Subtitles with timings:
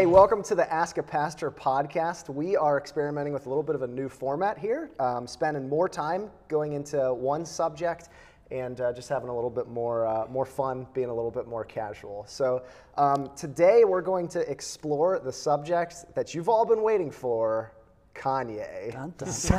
[0.00, 2.30] Hey, welcome to the Ask a Pastor podcast.
[2.30, 5.90] We are experimenting with a little bit of a new format here, um, spending more
[5.90, 8.08] time going into one subject
[8.50, 11.46] and uh, just having a little bit more, uh, more fun, being a little bit
[11.46, 12.24] more casual.
[12.26, 12.62] So,
[12.96, 17.74] um, today we're going to explore the subject that you've all been waiting for
[18.14, 18.92] Kanye.
[18.92, 19.58] Dun, dun, So,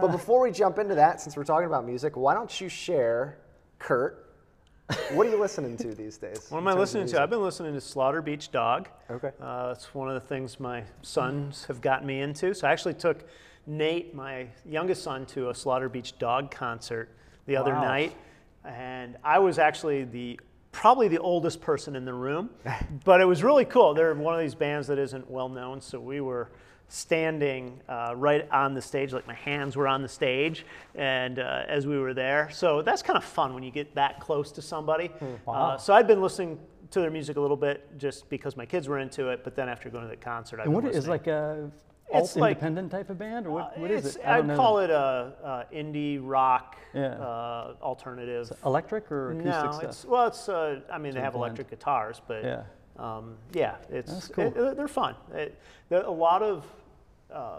[0.00, 3.40] but before we jump into that, since we're talking about music, why don't you share,
[3.78, 4.25] Kurt,
[5.12, 6.46] what are you listening to these days?
[6.48, 7.20] What am I listening to?
[7.20, 8.88] I've been listening to Slaughter Beach Dog.
[9.10, 9.30] Okay.
[9.40, 12.54] Uh, that's one of the things my sons have gotten me into.
[12.54, 13.24] So I actually took
[13.66, 17.08] Nate, my youngest son, to a Slaughter Beach Dog concert
[17.46, 17.82] the other Wow.
[17.82, 18.16] night,
[18.64, 20.38] and I was actually the
[20.72, 22.50] probably the oldest person in the room,
[23.04, 23.94] but it was really cool.
[23.94, 26.50] They're one of these bands that isn't well known, so we were
[26.88, 30.64] standing uh, right on the stage, like my hands were on the stage,
[30.94, 34.20] and uh, as we were there, so that's kind of fun when you get that
[34.20, 35.10] close to somebody.
[35.46, 36.58] Uh, so I'd been listening
[36.92, 39.68] to their music a little bit just because my kids were into it, but then
[39.68, 41.10] after going to the concert, I've And what is listening.
[41.10, 41.70] like a
[42.14, 44.24] It's alt like- independent type of band, or what, what is it?
[44.24, 47.14] I'd know call it a, a indie rock Yeah.
[47.14, 48.52] uh, alternative.
[48.64, 49.82] electric or acoustic no, stuff.
[49.84, 52.62] it's well, it's uh, I mean they have electric guitars, but Yeah.
[52.98, 54.46] Um, yeah, it's cool.
[54.46, 55.14] it- they're fun.
[55.34, 55.58] It,
[55.90, 56.64] a lot of
[57.32, 57.58] uh,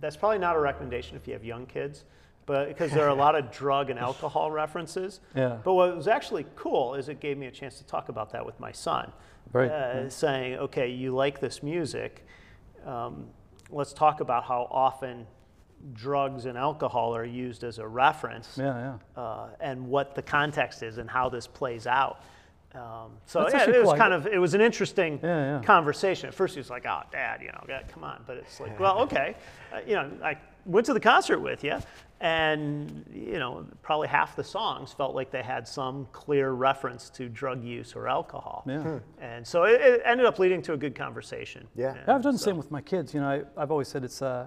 [0.00, 2.04] that's probably not a recommendation if you have young kids,
[2.46, 5.20] but because there are a lot of drug and alcohol references.
[5.34, 5.58] Yeah.
[5.62, 8.44] But what was actually cool is it gave me a chance to talk about that
[8.46, 9.12] with my son,
[9.52, 10.08] Right, uh, yeah.
[10.08, 12.26] saying, okay, you like this music.
[12.86, 13.26] Um,
[13.70, 15.26] let's talk about how often
[15.92, 19.22] drugs and alcohol are used as a reference Yeah, yeah.
[19.22, 22.22] uh, and what the context is and how this plays out.
[22.74, 23.96] Um, so That's yeah, it was cool.
[23.96, 25.62] Kind of it was an interesting Yeah, yeah.
[25.64, 26.28] conversation.
[26.28, 28.78] At first, he was like, "Oh, Dad, you know, God, come on," but it's like,
[28.78, 29.34] well, okay,
[29.72, 31.78] uh, you know, I went to the concert with you,
[32.20, 37.28] and you know, probably half the songs felt like they had some clear reference to
[37.28, 38.62] drug use or alcohol.
[38.66, 38.98] Yeah.
[39.20, 41.66] And so it, it ended up leading to a good conversation.
[41.74, 41.94] Yeah.
[42.06, 43.14] Yeah, I've done the same with my kids.
[43.14, 44.46] You know, I, I've always said it's, uh,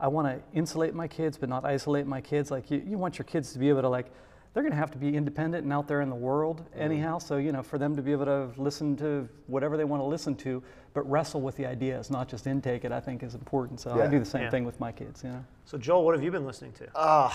[0.00, 2.50] I want to insulate my kids, but not isolate my kids.
[2.50, 4.06] Like, you, you want your kids to be able to, like,
[4.52, 7.18] they're going to have to be independent and out there in the world anyhow.
[7.18, 10.06] So, you know, for them to be able to listen to whatever they want to
[10.06, 10.62] listen to,
[10.92, 13.78] but wrestle with the ideas, not just intake it, I think is important.
[13.80, 14.04] So Yeah.
[14.04, 14.50] I do the same Yeah.
[14.50, 15.44] thing with my kids, you know.
[15.66, 16.88] So Joel, what have you been listening to?
[16.96, 17.30] Uh,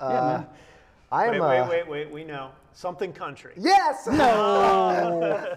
[0.00, 0.46] yeah, man.
[1.12, 1.30] I am.
[1.32, 2.10] wait, uh, wait, wait, wait.
[2.10, 3.52] We know something country.
[3.56, 4.08] Yes.
[4.10, 5.56] Oh,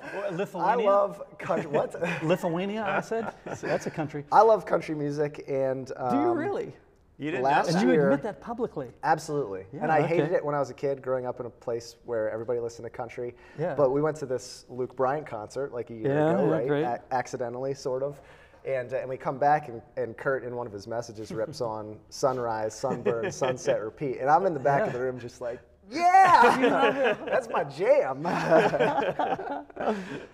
[0.59, 1.67] I love country.
[1.72, 1.96] What?
[2.22, 3.34] Lithuania, I said?
[3.46, 4.25] That's a country.
[4.31, 6.75] I love country music, and um, Do you really?
[7.19, 7.94] You didn't last know And that?
[7.95, 8.89] you admit that publicly.
[9.03, 9.66] Absolutely.
[9.73, 10.07] Yeah, and I okay.
[10.17, 12.85] hated it when I was a kid growing up in a place where everybody listened
[12.85, 13.33] to country.
[13.57, 13.73] Yeah.
[13.73, 16.67] But we went to this Luke Bryan concert like a year Yeah, ago, yeah, right?
[16.67, 16.83] great.
[16.83, 18.22] A- accidentally, sort of.
[18.67, 21.59] And, uh, and we come back, and, and Kurt, in one of his messages, rips
[21.59, 24.19] on sunrise, sunburn, sunset, repeat.
[24.19, 28.23] And I'm in the back of the room just like, yeah, that's my jam.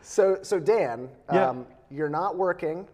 [0.01, 1.49] so, so Dan, Yeah.
[1.49, 2.87] um, you're not working.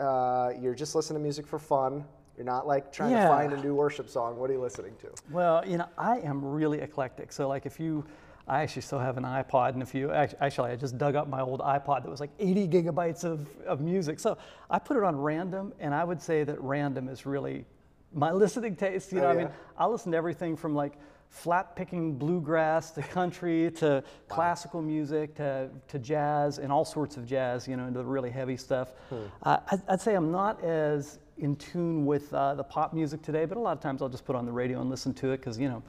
[0.00, 2.04] Uh, you're just listening to music for fun.
[2.36, 3.24] You're not like trying Yeah.
[3.24, 4.36] to find a new worship song.
[4.38, 5.08] What are you listening to?
[5.30, 7.32] Well, you know, I am really eclectic.
[7.32, 8.04] So, like, if you,
[8.46, 11.40] I actually still have an iPod, and if you, actually, I just dug up my
[11.40, 14.20] old iPod that was like 80 gigabytes of, of music.
[14.20, 14.36] So,
[14.70, 17.64] I put it on random, and I would say that random is really
[18.12, 19.12] my listening taste.
[19.12, 19.48] You know, Oh, I mean.
[19.78, 20.92] I listen to everything from like
[21.28, 27.26] flat picking bluegrass to country to classical music to, to jazz and all sorts of
[27.26, 28.92] jazz, you know, into the really heavy stuff.
[29.08, 29.16] Hmm.
[29.42, 33.44] Uh, I'd, I'd say I'm not as in tune with uh, the pop music today,
[33.44, 35.38] but a lot of times I'll just put on the radio and listen to it
[35.38, 35.82] because, you know,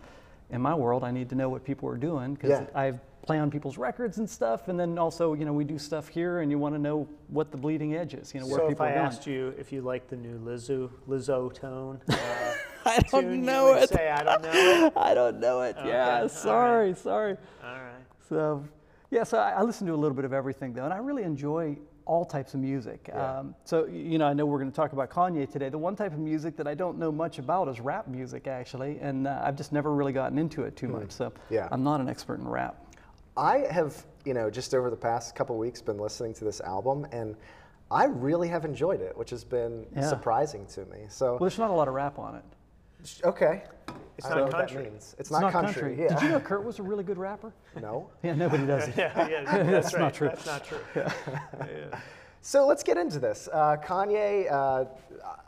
[0.49, 2.65] in my world, I need to know what people are doing because Yeah.
[2.75, 2.91] I
[3.25, 4.69] play on people's records and stuff.
[4.69, 7.51] And then also, you know, we do stuff here and you want to know what
[7.51, 9.05] the bleeding edge is, you know, where So if people I are going.
[9.05, 12.15] asked you if you like the new Lizzo Lizzo tone, uh,
[12.85, 13.89] I don't tune, know it.
[13.89, 14.51] Say I don't know
[14.87, 14.93] it.
[14.97, 15.75] I don't know it.
[15.85, 17.35] yeah, all sorry, sorry.
[17.63, 18.05] All right.
[18.29, 18.63] So,
[19.11, 21.23] yeah, so I, I listen to a little bit of everything though, and I really
[21.23, 23.09] enjoy all types of music.
[23.13, 25.69] Um, so, you know, I know we're going to talk about Kanye today.
[25.69, 28.97] The one type of music that I don't know much about is rap music, actually,
[28.99, 31.11] and uh, I've just never really gotten into it too much.
[31.11, 31.67] So, Yeah.
[31.71, 32.75] I'm not an expert in rap.
[33.35, 37.05] I have, you know, just over the past couple weeks been listening to this album
[37.11, 37.35] and
[37.91, 40.01] I really have enjoyed it, which has been Yeah.
[40.09, 41.05] surprising to me.
[41.09, 43.21] So, Well, there's not a lot of rap on it.
[43.23, 43.63] okay.
[44.17, 44.83] It's I not don't know what country.
[44.83, 45.03] that means.
[45.19, 45.95] It's, It's not, country.
[45.95, 47.53] Did you know Kurt was a really good rapper?
[47.81, 48.09] no.
[48.23, 48.95] Yeah, nobody does it.
[48.97, 50.01] Yeah, yeah, that's, That's right.
[50.01, 50.27] not true.
[50.29, 50.79] That's not true.
[50.95, 51.99] Yeah.
[52.41, 53.49] So let's get into this.
[53.51, 54.85] Uh, Kanye uh,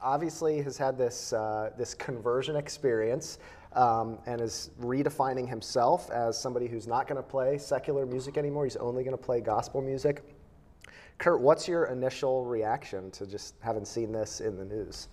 [0.01, 3.39] obviously has had this uh, this conversion experience
[3.73, 8.65] um, and is redefining himself as somebody who's not going to play secular music anymore.
[8.65, 10.23] He's only going to play gospel music.
[11.19, 15.07] Kurt, what's your initial reaction to just having seen this in the news?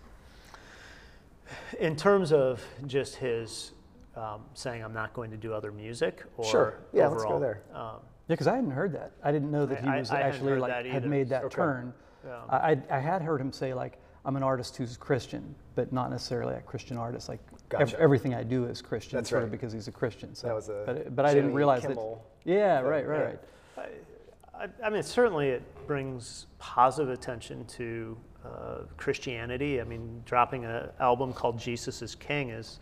[1.80, 3.72] In terms of just his
[4.16, 6.78] um, saying, "I'm not going to do other music," or Sure.
[6.92, 7.62] Yeah, let's go there.
[7.74, 7.96] Um,
[8.28, 9.12] Yeah, because I hadn't heard that.
[9.22, 11.44] I didn't know that he I- was I hadn't actually like that had made that
[11.44, 11.54] Okay.
[11.54, 11.94] turn.
[12.26, 12.40] Yeah.
[12.48, 16.10] I, I I had heard him say like, I'm an artist who's Christian, but not
[16.10, 17.28] necessarily a Christian artist.
[17.28, 17.38] Like
[17.78, 19.44] ev- everything I do is Christian, That's sort right.
[19.44, 20.34] of because he's a Christian.
[20.34, 22.50] So, That was a but, but I didn't realize Kimmel that.
[22.52, 23.18] Yeah, thing, right, right,
[23.76, 23.82] yeah.
[23.82, 23.92] right.
[24.82, 28.16] I, I mean, certainly it brings positive attention to
[28.46, 29.80] uh, Christianity.
[29.80, 32.78] I mean, dropping an album called Jesus is King is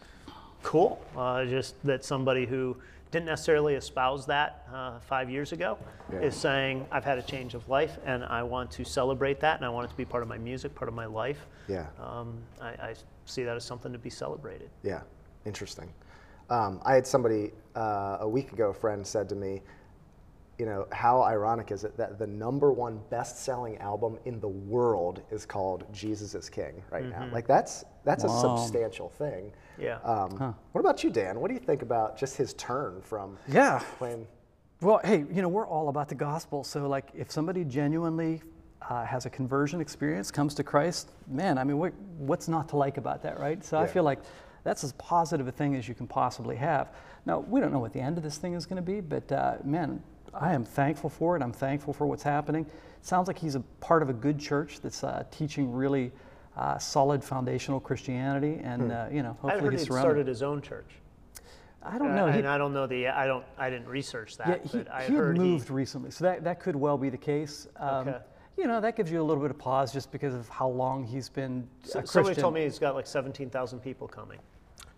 [0.62, 1.02] cool.
[1.16, 2.76] Uh, just that somebody who
[3.10, 5.78] didn't necessarily espouse that uh, five years ago
[6.12, 6.20] Yeah.
[6.20, 9.64] is saying, I've had a change of life and I want to celebrate that and
[9.64, 11.46] I want it to be part of my music, part of my life.
[11.68, 11.86] Yeah.
[12.00, 12.94] Um, I, I
[13.24, 14.68] see that as something to be celebrated.
[14.82, 15.02] Yeah,
[15.46, 15.92] interesting.
[16.50, 19.62] Um, I had somebody uh, a week ago, a friend said to me,
[20.58, 24.48] you know, how ironic is it that the number one best selling album in the
[24.48, 27.28] world is called Jesus is King right now?
[27.32, 29.52] Like, that's, that's a substantial thing.
[29.78, 29.98] Yeah.
[30.04, 31.40] Um, What about you, Dan?
[31.40, 33.82] What do you think about just his turn from Yeah.
[33.98, 34.26] playing?
[34.80, 36.62] Well, hey, you know, we're all about the gospel.
[36.62, 38.42] So, like, if somebody genuinely
[38.88, 42.76] uh, has a conversion experience, comes to Christ, man, I mean, what, what's not to
[42.76, 43.64] like about that, right?
[43.64, 44.20] So, I feel like
[44.62, 46.92] that's as positive a thing as you can possibly have.
[47.26, 49.30] Now, we don't know what the end of this thing is going to be, but
[49.32, 50.02] uh, man,
[50.38, 51.42] I am thankful for it.
[51.42, 52.64] I'm thankful for what's happening.
[52.64, 56.12] It sounds like he's a part of a good church that's uh, teaching really
[56.56, 60.02] uh, solid foundational Christianity, and uh, you know, I hopefully heard he's he surrounded.
[60.08, 60.86] started his own church.
[61.82, 62.32] I don't Uh, know.
[62.32, 64.90] he- and I don't know the, I don't, I didn't research that, Yeah, he, but
[64.92, 67.66] I he heard moved recently, so that, that could well be the case.
[67.76, 68.18] Um, Okay.
[68.56, 71.02] You know, that gives you a little bit of pause just because of how long
[71.02, 74.38] he's been a So, somebody told me he's got like 17,000 people coming.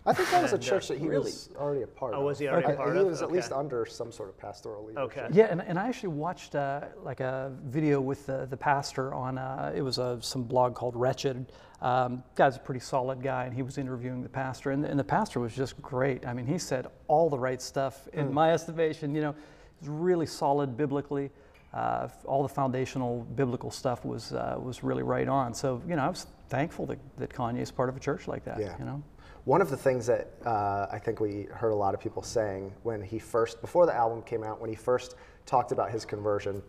[0.07, 1.25] I think that was a And, uh, church that he really?
[1.25, 2.25] was already a part Oh, of.
[2.25, 3.07] was he already a I- part he of?
[3.07, 3.35] was at Okay.
[3.35, 5.19] least under some sort of pastoral leadership.
[5.19, 5.29] Okay.
[5.33, 9.37] Yeah, and, and I actually watched uh, like a video with the, the pastor on,
[9.37, 11.51] uh, it was a, some blog called Wretched.
[11.83, 15.05] Um, guy's a pretty solid guy, and he was interviewing the pastor, and, and the
[15.05, 16.25] pastor was just great.
[16.27, 19.15] I mean, he said all the right stuff, in my estimation.
[19.15, 19.35] You know,
[19.81, 21.31] he's really solid biblically.
[21.75, 25.53] Uh, all the foundational biblical stuff was uh, was really right on.
[25.53, 28.45] So, you know, I was thankful that, that Kanye is part of a church like
[28.45, 28.59] that.
[28.59, 28.75] Yeah.
[28.79, 29.03] You know.
[29.47, 32.73] One of the things that uh, I think we heard a lot of people saying
[32.83, 35.15] when he first, before the album came out, when he first
[35.47, 36.61] talked about his conversion,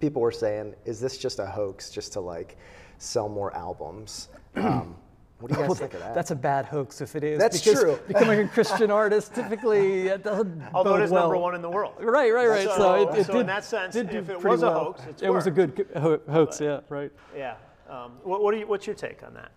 [0.00, 2.56] people were saying, "Is this just a hoax, just to like
[2.96, 4.96] sell more albums?" Um,
[5.40, 6.14] what do you guys think of that?
[6.14, 7.38] That's a bad hoax if it is.
[7.38, 7.98] That's because true.
[8.08, 10.62] Becoming a Christian artist typically it doesn't.
[10.74, 11.24] Although bode it is well.
[11.24, 11.92] number one in the world.
[12.00, 12.66] Right, right, right.
[12.66, 14.68] So, So- it, it so did, in that sense, did if it pretty was a
[14.70, 14.84] well.
[14.84, 16.58] hoax, it's it was a good ho- hoax.
[16.58, 17.12] Yeah, right.
[17.36, 17.56] Yeah.
[17.90, 19.52] Um, what, what are you, what's your take on that?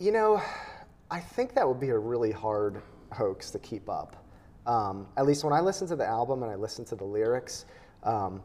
[0.00, 0.40] You know,
[1.10, 2.82] I think that would be a really hard
[3.12, 4.16] hoax to keep up.
[4.66, 7.64] Um, at least when I listen to the album and I listen to the lyrics,
[8.04, 8.42] um,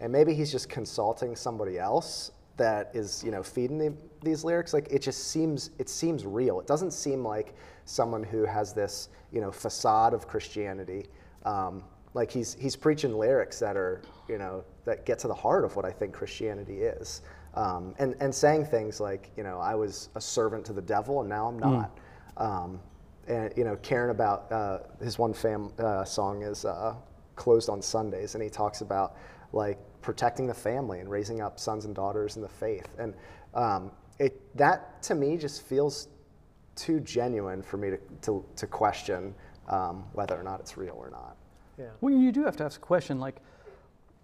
[0.00, 4.74] and maybe he's just consulting somebody else that is, you know, feeding the, these lyrics.
[4.74, 6.58] Like it just seems, it seems real.
[6.58, 7.54] It doesn't seem like
[7.84, 11.06] someone who has this, you know, facade of Christianity.
[11.44, 15.64] Um, like he's he's preaching lyrics that are, you know, that get to the heart
[15.64, 17.22] of what I think Christianity is
[17.54, 21.20] um, and, and saying things like, you know, I was a servant to the devil
[21.20, 21.98] and now I'm not.
[22.36, 22.80] Um,
[23.26, 26.94] and, you know, caring about uh, his one fam uh, song is uh,
[27.36, 29.16] Closed on Sundays, and he talks about
[29.52, 32.88] like protecting the family and raising up sons and daughters in the faith.
[32.98, 33.14] And
[33.54, 36.08] um, it, that to me just feels
[36.76, 39.34] too genuine for me to, to, to question
[39.68, 41.36] um, whether or not it's real or not.
[41.78, 41.86] Yeah.
[42.00, 43.36] Well, you do have to ask a question like,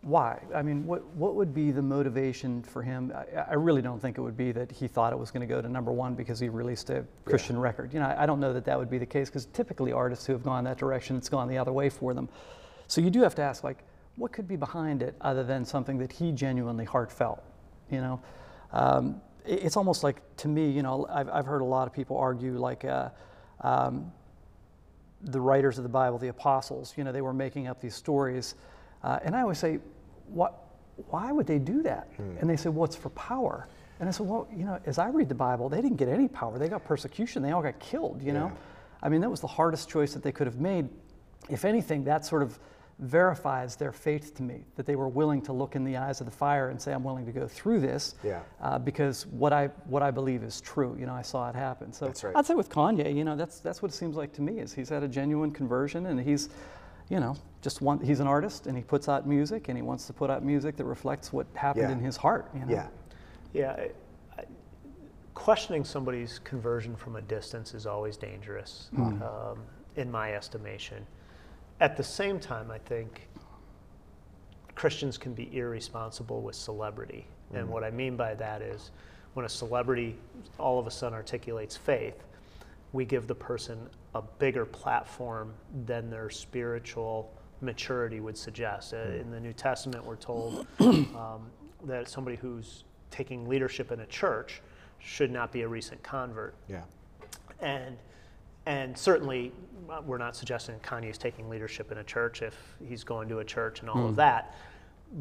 [0.06, 0.40] why?
[0.54, 3.12] I mean, what what would be the motivation for him?
[3.12, 5.52] I, I really don't think it would be that he thought it was going to
[5.52, 7.92] go to number one because he released a Christian record.
[7.92, 10.24] You know, I, I don't know that that would be the case because typically artists
[10.24, 12.28] who have gone that direction, it's gone the other way for them.
[12.86, 13.78] So you do have to ask like,
[14.14, 17.42] what could be behind it other than something that he genuinely heartfelt?
[17.90, 18.20] You know,
[18.72, 21.92] um, it- it's almost like to me, you know, I've I've heard a lot of
[21.92, 22.84] people argue like.
[22.84, 23.08] Uh,
[23.62, 24.12] um,
[25.22, 28.54] the writers of the Bible, the apostles, you know, they were making up these stories.
[29.02, 29.78] Uh, and I always say,
[30.28, 30.54] what,
[31.10, 32.08] why would they do that?
[32.18, 33.68] And they said, well, it's for power.
[34.00, 36.28] And I said, well, you know, as I read the Bible, they didn't get any
[36.28, 36.58] power.
[36.58, 37.42] They got persecution.
[37.42, 38.52] They all got killed, you know?
[39.02, 40.88] I mean, that was the hardest choice that they could have made.
[41.48, 42.58] If anything, that sort of
[42.98, 46.26] verifies their faith to me, that they were willing to look in the eyes of
[46.26, 48.40] the fire and say, I'm willing to go through this Yeah.
[48.62, 50.96] uh, because what I, what I believe is true.
[50.98, 51.92] You know, I saw it happen.
[51.92, 52.34] So That's right.
[52.34, 54.72] I'd say with Kanye, you know, that's, that's what it seems like to me is
[54.72, 56.48] he's had a genuine conversion and he's,
[57.08, 60.06] you know, just one, he's an artist and he puts out music and he wants
[60.06, 61.92] to put out music that reflects what happened Yeah.
[61.92, 62.48] in his heart.
[62.54, 62.72] You know?
[62.72, 62.86] Yeah.
[63.52, 63.72] Yeah.
[63.72, 63.90] I,
[64.40, 64.44] I,
[65.34, 69.58] questioning somebody's conversion from a distance is always dangerous, um,
[69.96, 71.06] in my estimation.
[71.80, 73.28] At the same time, I think
[74.74, 77.26] Christians can be irresponsible with celebrity.
[77.54, 78.90] And what I mean by that is
[79.34, 80.16] when a celebrity
[80.58, 82.24] all of a sudden articulates faith,
[82.92, 83.78] we give the person
[84.16, 85.52] a bigger platform
[85.84, 87.30] than their spiritual
[87.60, 88.94] maturity would suggest.
[88.94, 91.50] Uh, in the New Testament, we're told, um,
[91.84, 94.62] that somebody who's taking leadership in a church
[94.98, 96.54] should not be a recent convert.
[96.68, 96.82] Yeah.
[97.60, 97.96] And
[98.64, 99.52] and certainly,
[99.88, 103.38] uh, we're not suggesting Kanye is taking leadership in a church if he's going to
[103.38, 104.56] a church and all of that.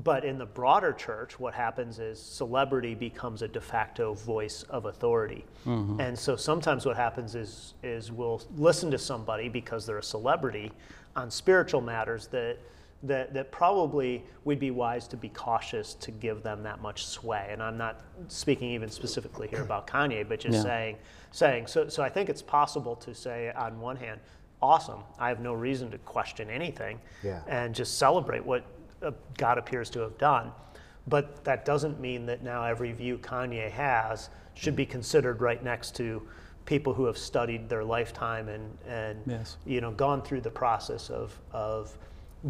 [0.04, 4.86] But in the broader church, what happens is celebrity becomes a de facto voice of
[4.86, 5.46] authority.
[5.66, 6.02] Mm-hmm.
[6.02, 10.72] And so sometimes what happens is, is we'll listen to somebody because they're a celebrity
[11.16, 12.58] on spiritual matters that,
[13.04, 17.50] that, that probably we'd be wise to be cautious to give them that much sway.
[17.52, 20.64] And I'm not speaking even specifically here about Kanye, but just Yeah.
[20.64, 20.98] saying,
[21.32, 24.20] saying so, so I think it's possible to say, on one hand,
[24.62, 27.42] awesome, I have no reason to question anything Yeah.
[27.48, 28.64] and just celebrate what
[29.02, 30.52] Uh, God appears to have done.
[31.08, 35.96] But that doesn't mean that now every view Kanye has should be considered right next
[35.98, 36.28] to
[36.66, 39.58] people who have studied their lifetime and, and Yes.
[39.66, 41.96] you know, gone through the process of, of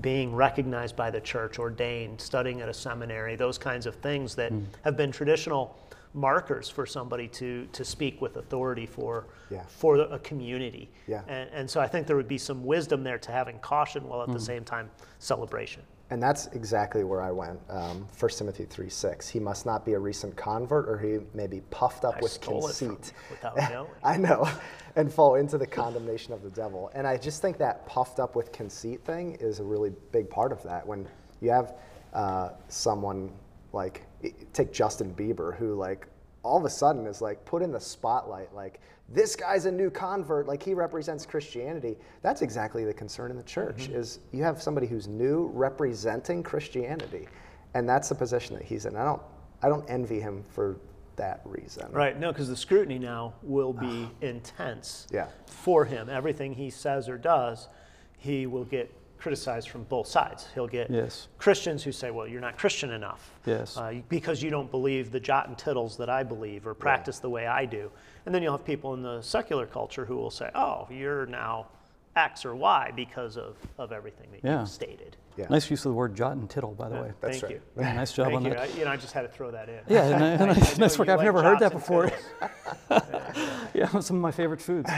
[0.02, 4.54] being recognized by the church, ordained, studying at a seminary, those kinds of things that
[4.54, 4.66] mm.
[4.84, 5.78] have been traditional
[6.14, 9.64] markers for somebody to, to speak with authority for, Yeah.
[9.68, 10.90] for a community.
[11.08, 11.22] Yeah.
[11.28, 14.22] And, and so I think there would be some wisdom there to having caution while
[14.22, 14.42] at the mm.
[14.42, 15.82] same time celebration.
[16.12, 17.60] And that's exactly where I went.
[17.68, 19.28] Um, 1 Timothy 3 6.
[19.28, 22.32] He must not be a recent convert, or he may be puffed up I with
[22.32, 23.14] stole it from conceit.
[23.16, 23.90] you without knowing.
[24.04, 24.48] I know,
[24.96, 26.92] and fall into the condemnation of the devil.
[26.94, 30.52] And I just think that puffed up with conceit thing is a really big part
[30.52, 30.86] of that.
[30.86, 31.08] When
[31.42, 31.74] you have
[32.14, 33.32] uh, someone
[33.74, 34.06] like,
[34.54, 36.08] take Justin Bieber, who like
[36.46, 39.90] all of a sudden is like put in the spotlight, like this guy's a new
[39.90, 41.98] convert, like he represents Christianity.
[42.22, 43.96] That's exactly the concern in the church mm-hmm.
[43.96, 47.28] is you have somebody who's new representing Christianity,
[47.74, 48.96] and that's the position that he's in.
[48.96, 49.22] I don't,
[49.64, 50.78] I don't envy him for
[51.16, 51.92] that reason.
[51.92, 55.28] Right, no, because the scrutiny now will be intense Yeah.
[55.48, 56.10] for him.
[56.10, 57.70] Everything he says or does,
[58.18, 60.48] he will get criticized from both sides.
[60.54, 61.28] He'll get Yes.
[61.38, 63.32] Christians who say, well, you're not Christian enough.
[63.46, 63.78] Yes.
[63.78, 67.30] Uh, because you don't believe the jot and tittles that I believe or practice the
[67.30, 67.92] way I do.
[68.26, 71.68] And then you'll have people in the secular culture who will say, oh, you're now
[72.16, 74.60] X or Y because of, of everything that Yeah.
[74.62, 75.18] you've stated.
[75.38, 75.48] Yeah.
[75.50, 77.12] Nice use of the word jot and tittle, by the way.
[77.20, 77.52] That's Thank right.
[77.52, 77.62] you.
[77.78, 78.50] Yeah, nice job Thank on you.
[78.52, 78.60] that.
[78.60, 79.80] I, you know, I just had to throw that in.
[79.90, 81.10] Yeah, and, uh, I- I nice, work.
[81.10, 82.10] I've like never heard that before.
[82.10, 83.70] tittles.
[83.74, 84.90] yeah, some of my favorite foods.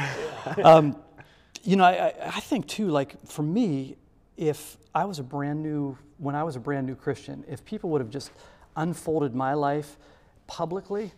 [0.63, 0.95] um,
[1.63, 3.95] you know, I, I- I think too, like for me,
[4.37, 7.89] if I was a brand new, when I was a brand new Christian, if people
[7.89, 8.31] would have just
[8.75, 9.97] unfolded my life
[10.45, 11.11] publicly,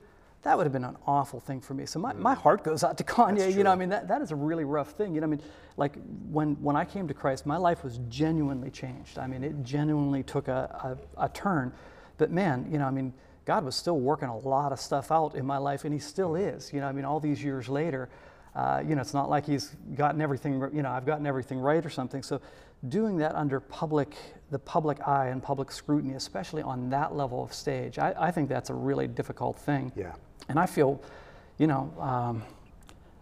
[0.44, 1.86] that would have been an awful thing for me.
[1.86, 2.38] So my, my mm.
[2.38, 3.54] heart goes out to Kanye.
[3.54, 5.14] You know, I mean, that, that is a really rough thing.
[5.14, 5.42] You know, I mean,
[5.76, 5.96] like
[6.30, 9.20] when, when I came to Christ, my life was genuinely changed.
[9.20, 11.74] I mean, it genuinely took a, a, a turn.
[12.18, 15.36] But man, you know, I mean, God was still working a lot of stuff out
[15.36, 16.72] in my life, and He still is.
[16.72, 18.10] You know, I mean, all these years later,
[18.56, 20.62] uh, you know, it's not like He's gotten everything.
[20.74, 22.24] You know, I've gotten everything right or something.
[22.24, 22.42] So,
[22.88, 24.16] doing that under public,
[24.52, 28.50] the public eye and public scrutiny, especially on that level of stage, I, I think
[28.50, 29.92] that's a really difficult thing.
[29.96, 30.14] Yeah.
[30.48, 31.02] And I feel,
[31.58, 32.42] you know, um,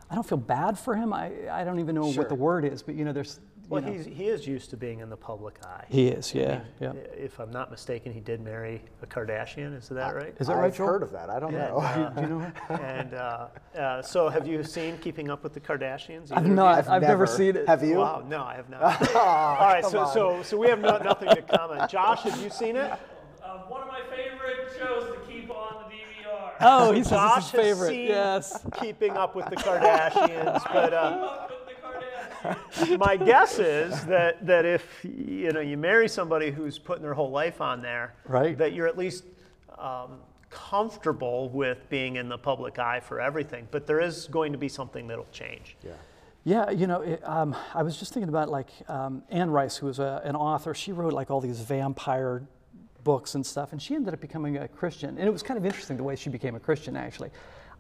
[0.09, 1.11] I don't feel bad for him.
[1.11, 2.21] I, I don't even know Sure.
[2.21, 3.39] what the word is, but you know, there's.
[3.67, 5.83] You Well, know, he's, he is used to being in the public eye.
[5.89, 6.93] he is, yeah, yeah.
[7.17, 9.77] If I'm not mistaken, he did marry a Kardashian.
[9.77, 10.33] Is that right?
[10.39, 10.87] Is that I've right, Joel?
[10.87, 11.29] heard of that.
[11.29, 11.77] I don't Yeah, know.
[11.81, 13.47] uh, Do you know and uh,
[13.77, 16.31] uh, so, have you seen Keeping Up with the Kardashians?
[16.31, 16.85] I've Either of not.
[16.85, 16.91] you?
[16.91, 17.67] I've, never seen it.
[17.67, 17.97] Have you?
[17.97, 18.83] Wow, no, I have not.
[19.15, 21.89] All right, so, so so we have no, nothing to comment.
[21.91, 22.89] Josh, have you seen it?
[23.43, 26.51] Uh, one of my favorite shows to keep on the DVR.
[26.61, 27.89] Oh, he says Josh it's his has favorite.
[27.89, 28.65] seen Yes.
[28.79, 30.93] Keeping Up with the Kardashians, but.
[30.93, 32.26] Uh, Up with the Kardashians.
[32.99, 37.31] my guess is that, that if you know you marry somebody who's putting their whole
[37.31, 38.57] life on there, Right.
[38.57, 39.23] that you're at least
[39.77, 43.67] um, comfortable with being in the public eye for everything.
[43.71, 45.75] But there is going to be something that'll change.
[45.83, 45.91] Yeah.
[46.43, 49.85] Yeah, you know, it, um, I was just thinking about like um, Anne Rice, who
[49.87, 50.73] was a, an author.
[50.73, 52.41] She wrote like all these vampire
[53.03, 55.17] books and stuff, and she ended up becoming a Christian.
[55.17, 57.31] And it was kind of interesting the way she became a Christian, actually.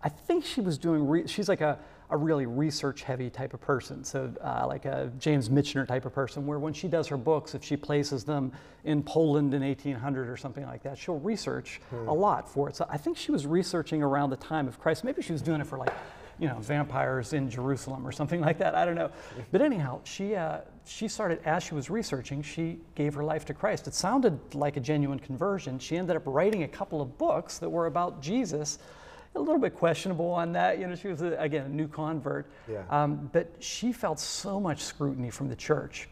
[0.03, 3.61] I think she was doing, re- she's like a, a really research heavy type of
[3.61, 4.03] person.
[4.03, 7.55] So, uh, like a James Michener type of person, where when she does her books,
[7.55, 8.51] if she places them
[8.85, 12.75] in Poland in 1800 or something like that, she'll research a lot for it.
[12.75, 15.03] So, I think she was researching around the time of Christ.
[15.03, 15.93] Maybe she was doing it for like,
[16.39, 18.75] you know, vampires in Jerusalem or something like that.
[18.75, 19.11] I don't know.
[19.51, 23.53] But anyhow, she, uh, she started, as she was researching, she gave her life to
[23.53, 23.87] Christ.
[23.87, 25.79] It sounded like a genuine conversion.
[25.79, 28.79] She ended up writing a couple of books that were about Jesus.
[29.37, 30.79] A little bit questionable on that.
[30.79, 32.47] You know, she was, a, again, a new convert.
[32.67, 32.83] Yeah.
[32.89, 36.09] Um, but she felt so much scrutiny from the church.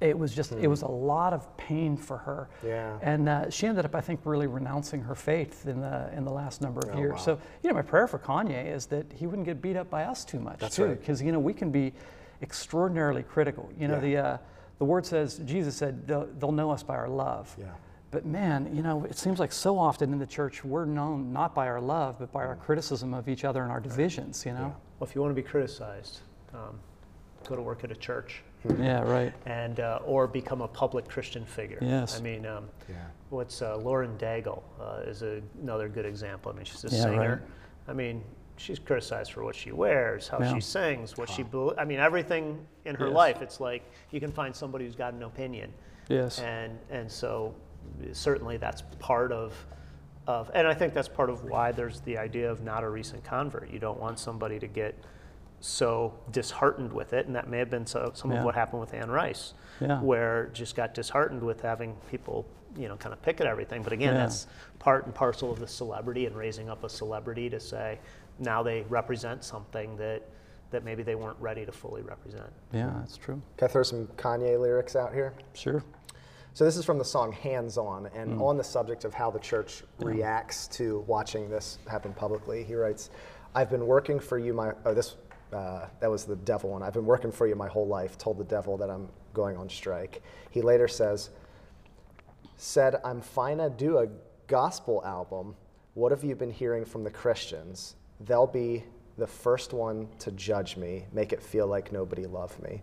[0.00, 2.48] It was just, it was a lot of pain for her.
[2.64, 2.98] Yeah.
[3.02, 6.30] And uh, she ended up, I think, really renouncing her faith in the in the
[6.30, 7.12] last number of Oh, years.
[7.14, 7.18] wow.
[7.18, 10.04] So, you know, my prayer for Kanye is that he wouldn't get beat up by
[10.04, 11.00] us too much, That's too, right.
[11.00, 11.92] because you know we can be
[12.42, 13.68] extraordinarily critical.
[13.78, 14.00] You know, Yeah.
[14.00, 14.38] the uh,
[14.78, 17.54] the word says Jesus said they'll, they'll know us by our love.
[17.58, 17.66] Yeah.
[18.10, 21.54] But man, you know, it seems like so often in the church we're known not
[21.54, 24.46] by our love, but by our criticism of each other and our divisions.
[24.46, 24.74] You know.
[24.98, 26.20] Well, if you want to be criticized,
[26.54, 26.78] um,
[27.46, 28.42] go to work at a church
[28.78, 29.02] Yeah.
[29.02, 29.32] Right.
[29.46, 31.78] and uh, or become a public Christian figure.
[31.82, 32.18] Yes.
[32.18, 32.96] I mean, um, Yeah.
[33.28, 36.50] what's uh, Lauren Daigle uh, is a, another good example.
[36.50, 37.42] I mean, she's a Yeah, singer.
[37.42, 37.90] right.
[37.90, 38.24] I mean,
[38.56, 40.54] she's criticized for what she wears, how Yeah.
[40.54, 41.42] she sings, what she.
[41.42, 43.14] bel I mean, everything in her Yes.
[43.14, 43.42] life.
[43.42, 45.72] It's like you can find somebody who's got an opinion.
[46.08, 46.40] Yes.
[46.40, 47.54] And and so
[48.12, 49.54] certainly that's part of
[50.26, 53.24] of and I think that's part of why there's the idea of not a recent
[53.24, 53.70] convert.
[53.70, 54.94] You don't want somebody to get
[55.60, 58.38] so disheartened with it, and that may have been so, some Yeah.
[58.40, 60.00] of what happened with Anne Rice, Yeah.
[60.00, 62.44] where just got disheartened with having people,
[62.76, 63.82] you know, kind of pick at everything.
[63.82, 64.20] But again, Yeah.
[64.20, 64.46] that's
[64.78, 67.98] part and parcel of the celebrity and raising up a celebrity to say
[68.38, 70.22] now they represent something that
[70.70, 72.52] that maybe they weren't ready to fully represent.
[72.72, 73.40] Yeah, that's true.
[73.56, 75.32] Can I throw some Kanye lyrics out here?
[75.54, 75.82] Sure.
[76.58, 78.42] So this is from the song Hands On, and Hmm.
[78.42, 83.10] on the subject of how the church reacts to watching this happen publicly, he writes,
[83.54, 85.14] "I've been working for you my oh this
[85.52, 86.82] uh, that was the devil one.
[86.82, 88.18] I've been working for you my whole life.
[88.18, 91.30] Told the devil that I'm going on strike." He later says,
[92.56, 94.08] "Said I'm fina do a
[94.48, 95.54] gospel album.
[95.94, 97.94] What have you been hearing from the Christians?
[98.18, 98.82] They'll be
[99.16, 102.82] the first one to judge me, make it feel like nobody loved me."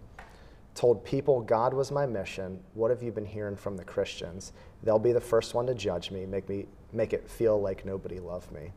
[0.75, 2.59] Told people God was my mission.
[2.73, 4.53] What have you been hearing from the Christians?
[4.83, 8.19] They'll be the first one to judge me, make me make it feel like nobody
[8.19, 8.71] loved me.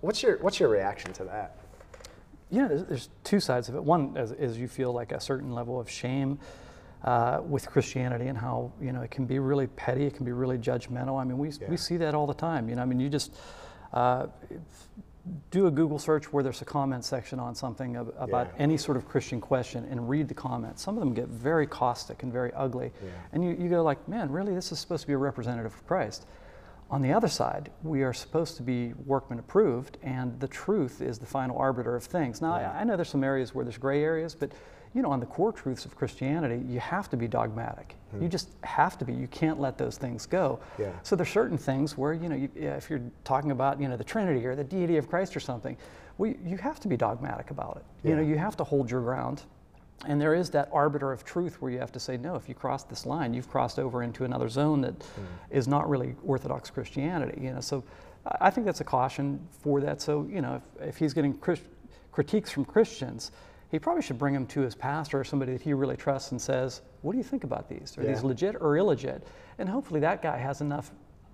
[0.00, 1.56] What's your what's your reaction to that?
[2.50, 3.84] you know, there's, there's two sides of it.
[3.84, 6.38] One is, is you feel like a certain level of shame
[7.04, 10.32] uh, with Christianity and how you know it can be really petty, it can be
[10.32, 11.20] really judgmental.
[11.20, 11.68] I mean, we Yeah.
[11.68, 12.68] we see that all the time.
[12.68, 13.34] You know, I mean, you just
[13.92, 14.26] uh,
[15.50, 18.62] do a Google search where there's a comment section on something ab- about Yeah.
[18.62, 20.82] any sort of Christian question and read the comments.
[20.82, 22.92] Some of them get very caustic and very ugly,
[23.32, 25.86] and you, you go like, man, really, this is supposed to be a representative of
[25.86, 26.26] Christ.
[26.90, 31.18] On the other side, we are supposed to be workman approved, and the truth is
[31.18, 32.40] the final arbiter of things.
[32.40, 34.52] Now, I, I know there's some areas where there's gray areas, but
[34.94, 37.94] you know, on the core truths of Christianity, you have to be dogmatic.
[38.14, 38.28] You hmm.
[38.28, 39.12] just have to be.
[39.12, 40.60] You can't let those things go.
[40.78, 40.92] Yeah.
[41.02, 44.04] So there's certain things where you know, you, if you're talking about you know the
[44.04, 45.76] Trinity or the deity of Christ or something,
[46.16, 47.84] well, you have to be dogmatic about it.
[48.02, 48.10] Yeah.
[48.10, 49.42] You know, you have to hold your ground.
[50.06, 52.54] And there is that arbiter of truth where you have to say, no, if you
[52.54, 55.24] cross this line, you've crossed over into another zone that hmm.
[55.50, 57.42] is not really Orthodox Christianity.
[57.42, 57.84] You know, so
[58.40, 60.00] I think that's a caution for that.
[60.00, 61.38] So you know, if, if he's getting
[62.12, 63.32] critiques from Christians,
[63.70, 66.40] he probably should bring them to his pastor or somebody that he really trusts and
[66.40, 67.96] says, what do you think about these?
[67.98, 69.22] Are these legit or illegit?
[69.58, 70.90] And hopefully that guy has enough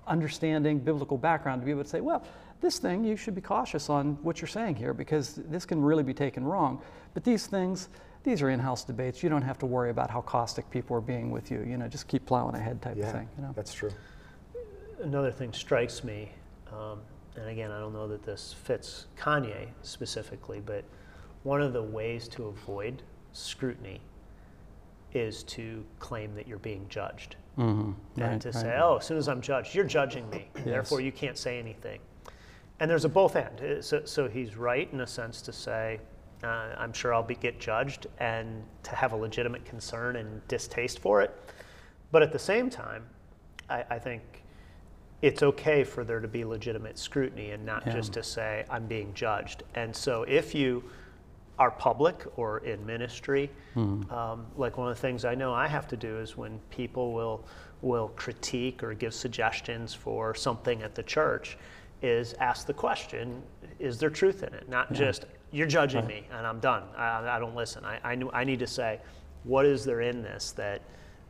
[0.06, 2.24] understanding, biblical background to be able to say, well,
[2.60, 6.02] this thing, you should be cautious on what you're saying here because this can really
[6.02, 6.80] be taken wrong.
[7.12, 7.88] But these things,
[8.24, 9.22] these are in-house debates.
[9.22, 11.62] You don't have to worry about how caustic people are being with you.
[11.62, 13.28] You know, just keep plowing ahead type Yeah, of thing.
[13.36, 13.52] You know?
[13.54, 13.90] that's true.
[15.02, 16.30] Another thing strikes me,
[16.72, 17.00] um,
[17.36, 20.84] and again, I don't know that this fits Kanye specifically, but
[21.44, 23.02] one of the ways to avoid
[23.32, 24.00] scrutiny
[25.12, 27.36] is to claim that you're being judged.
[27.56, 28.20] Mm-hmm.
[28.20, 31.38] and to say, oh, as soon as I'm judged, you're judging me, therefore you can't
[31.38, 32.00] say anything.
[32.80, 33.60] And there's a both end.
[33.60, 36.00] Uh, So, so he's right in a sense to say,
[36.42, 40.98] uh, I'm sure I'll be, get judged and to have a legitimate concern and distaste
[40.98, 41.30] for it.
[42.10, 43.04] But at the same time,
[43.70, 44.22] I, I think
[45.22, 47.92] it's okay for there to be legitimate scrutiny and not Yeah.
[47.92, 49.62] just to say, I'm being judged.
[49.76, 50.82] And so if you
[51.58, 55.86] are public or in ministry, um, like one of the things I know I have
[55.88, 57.44] to do is when people will
[57.82, 61.56] will critique or give suggestions for something at the church,
[62.02, 63.42] is ask the question:
[63.78, 64.68] Is there truth in it?
[64.68, 66.82] Not just you're judging me and I'm done.
[66.96, 67.84] I, I don't listen.
[67.84, 69.00] I I, knew, I need to say,
[69.44, 70.82] what is there in this that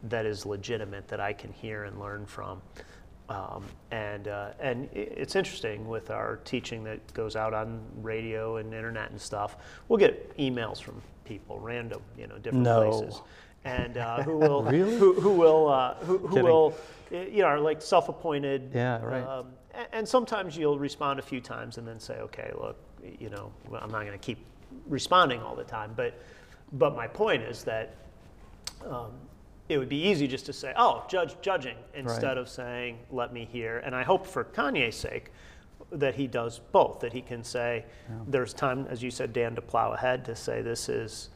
[0.04, 2.62] that is legitimate that I can hear and learn from?
[3.28, 8.74] Um, and uh, and it's interesting with our teaching that goes out on radio and
[8.74, 9.56] internet and stuff.
[9.88, 12.90] We'll get emails from people, random, you know, different No.
[13.00, 13.22] places,
[13.64, 14.98] and uh, who will Really?
[14.98, 16.74] who, who will uh, who, who will
[17.10, 18.72] you know are like self-appointed.
[18.74, 19.22] Yeah, right.
[19.26, 19.46] Um,
[19.92, 22.76] and sometimes you'll respond a few times and then say, okay, look,
[23.18, 24.38] you know, I'm not going to keep
[24.86, 26.20] responding all the time, but
[26.74, 27.94] but my point is that
[28.86, 29.12] um,
[29.68, 33.48] it would be easy just to say, oh, judge judging, instead of saying, let me
[33.50, 33.78] hear.
[33.78, 35.30] And I hope for Kanye's sake
[35.92, 37.84] that he does both, that he can say,
[38.26, 41.30] there's time, as you said, Dan, to plow ahead, to say this is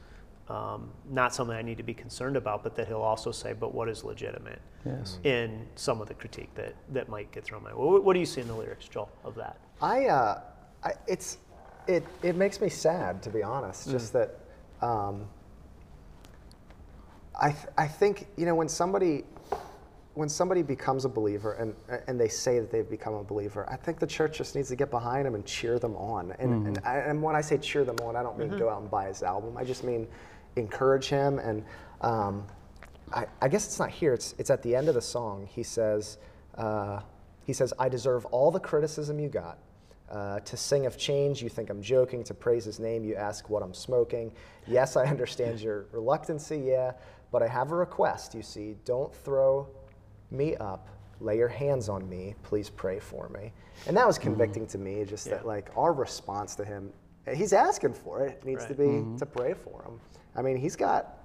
[0.48, 3.74] um, not something I need to be concerned about, but that he'll also say, but
[3.74, 5.18] what is legitimate Yes.
[5.24, 7.84] in some of the critique that, that might get thrown my way.
[7.84, 9.58] What, what do you see in the lyrics, Joel, of that?
[9.82, 10.40] I, uh,
[10.84, 11.38] I it's
[11.86, 13.90] it it makes me sad to be honest.
[13.90, 14.38] Just that
[14.80, 15.26] um,
[17.38, 19.24] I th- I think you know when somebody
[20.14, 21.74] when somebody becomes a believer and
[22.08, 24.76] and they say that they've become a believer, I think the church just needs to
[24.76, 26.32] get behind them and cheer them on.
[26.38, 28.80] And and, I, and when I say cheer them on, I don't mean go out
[28.80, 29.56] and buy his album.
[29.56, 30.08] I just mean
[30.56, 31.38] encourage him.
[31.38, 31.64] And
[32.00, 32.44] um,
[33.12, 34.12] I, I guess it's not here.
[34.12, 35.46] It's it's at the end of the song.
[35.50, 36.18] He says.
[36.56, 37.00] Uh,
[37.48, 39.56] he says, I deserve all the criticism you got.
[40.10, 42.22] Uh, to sing of change, you think I'm joking.
[42.24, 44.32] To praise his name, you ask what I'm smoking.
[44.66, 46.92] Yes, I understand your reluctancy, yeah,
[47.30, 48.76] but I have a request, you see.
[48.84, 49.68] Don't throw
[50.30, 50.88] me up.
[51.20, 52.34] Lay your hands on me.
[52.42, 53.52] Please pray for me.
[53.86, 54.22] And that was mm.
[54.22, 56.92] convicting to me, just that, like, our response to him,
[57.34, 58.78] he's asking for it, needs to Right.
[58.78, 59.16] be mm-hmm.
[59.16, 60.00] to pray for him.
[60.36, 61.18] I mean, he's got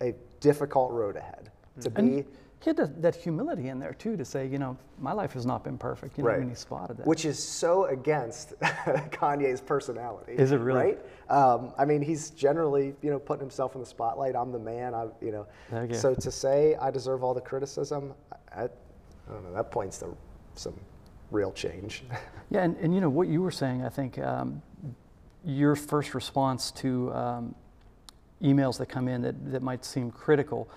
[0.00, 2.24] a difficult road ahead to And be.
[2.60, 5.46] He had that, that humility in there too to say, you know, my life has
[5.46, 6.16] not been perfect.
[6.16, 7.06] You know, when he spotted that.
[7.06, 10.32] Which is so against Kanye's personality.
[10.32, 10.80] Is it really?
[10.80, 10.98] Right?
[11.30, 14.34] Um, I mean, he's generally, you know, putting himself in the spotlight.
[14.34, 14.94] I'm the man.
[14.94, 15.46] I, you know.
[15.70, 15.94] Go.
[15.94, 18.14] So to say I deserve all the criticism,
[18.52, 18.68] I, I
[19.28, 19.52] don't know.
[19.54, 20.16] That points to
[20.54, 20.74] some
[21.30, 22.04] real change.
[22.48, 24.62] Yeah, and, and you know what you were saying, I think um,
[25.44, 27.54] your first response to um,
[28.40, 30.68] emails that come in that, that might seem critical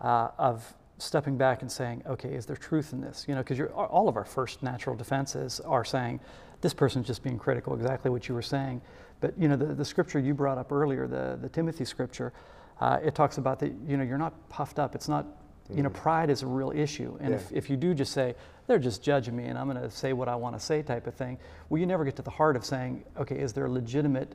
[0.00, 3.26] uh, of stepping back and saying, okay, is there truth in this?
[3.28, 6.20] You know, because all of our first natural defenses are saying,
[6.62, 8.80] this person's just being critical, exactly what you were saying.
[9.20, 12.32] But you know, the, the scripture you brought up earlier, the, the Timothy scripture,
[12.80, 14.94] uh, it talks about that, you know, you're not puffed up.
[14.94, 15.26] It's not,
[15.74, 17.16] you know, pride is a real issue.
[17.20, 17.58] And if, Yeah.
[17.58, 18.34] if you do just say,
[18.66, 21.06] they're just judging me and I'm going to say what I want to say type
[21.06, 23.70] of thing, well, you never get to the heart of saying, okay, is there a
[23.70, 24.34] legitimate,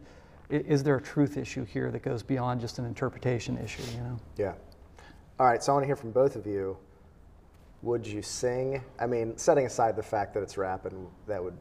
[0.49, 4.19] is there a truth issue here that goes beyond just an interpretation issue, you know?
[4.37, 4.53] yeah.
[5.41, 5.63] All right.
[5.63, 6.77] So I want to hear from both of you.
[7.81, 8.83] Would you sing?
[8.99, 11.57] I mean, setting aside the fact that it's rap and that would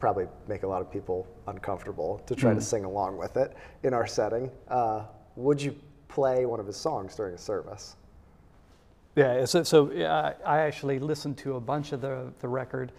[0.00, 3.94] probably make a lot of people uncomfortable to try to sing along with it in
[3.94, 4.50] our setting.
[4.66, 5.04] Uh,
[5.36, 5.76] would you
[6.08, 7.94] play one of his songs during a service?
[9.14, 12.90] Yeah, so, so I I actually listened to a bunch of the, the record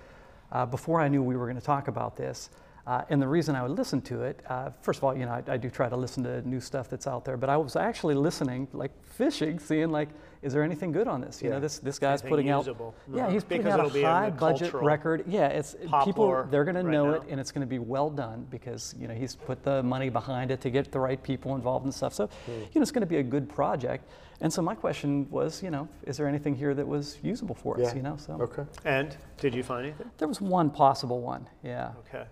[0.54, 2.52] uh, before I knew we were going to talk about this.
[2.88, 5.32] Uh, and the reason I would listen to it, uh, first of all, you know,
[5.32, 7.76] I, I do try to listen to new stuff that's out there, but I was
[7.76, 10.10] actually listening, like fishing, seeing like,
[10.42, 11.44] is there anything good on this?
[11.44, 11.56] You Yeah.
[11.56, 12.96] know, this this guy's putting usable.
[13.08, 15.24] out, yeah, he's putting Because out a high budget record.
[15.28, 17.14] Yeah, it's people they're going to know now.
[17.18, 20.10] it, and it's going to be well done because you know he's put the money
[20.10, 22.16] behind it to get the right people involved and stuff.
[22.16, 22.52] So, Hmm.
[22.52, 24.10] you know, it's going to be a good project.
[24.44, 27.80] And so my question was, you know, is there anything here that was usable for
[27.80, 27.94] us?
[27.94, 28.64] You know, so Okay.
[28.86, 30.10] And did you find anything?
[30.18, 31.48] there was one possible one.
[31.64, 32.26] Yeah, Okay.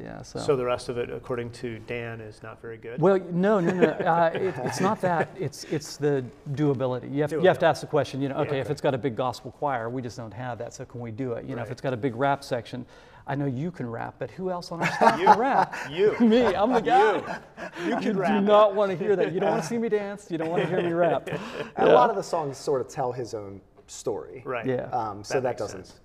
[0.00, 0.22] Yeah.
[0.22, 0.38] So.
[0.38, 3.00] So the rest of it, according to Dan, is not very good.
[3.00, 3.88] well, no, no, no.
[4.08, 5.28] Uh, it, it's not that.
[5.38, 7.12] It's it's the doability.
[7.14, 8.20] You have, you have to ask the question.
[8.22, 8.72] You know, okay, if okay.
[8.72, 10.72] it's got a big gospel choir, we just don't have that.
[10.74, 11.44] So can we do it?
[11.44, 12.86] You know, if it's got a big rap section,
[13.26, 15.74] I know you can rap, but who else on our staff can rap?
[15.90, 16.16] You.
[16.20, 17.40] Me, I'm the guy.
[17.86, 18.40] You can You rap.
[18.40, 19.32] do not want to hear that.
[19.32, 20.30] You don't want to see me dance.
[20.30, 21.28] You don't want to hear me rap.
[21.76, 24.42] And A lot of the songs sort of tell his own story.
[24.46, 24.66] Right.
[24.66, 24.84] Yeah.
[24.92, 26.00] Um, so That that, doesn't, sense.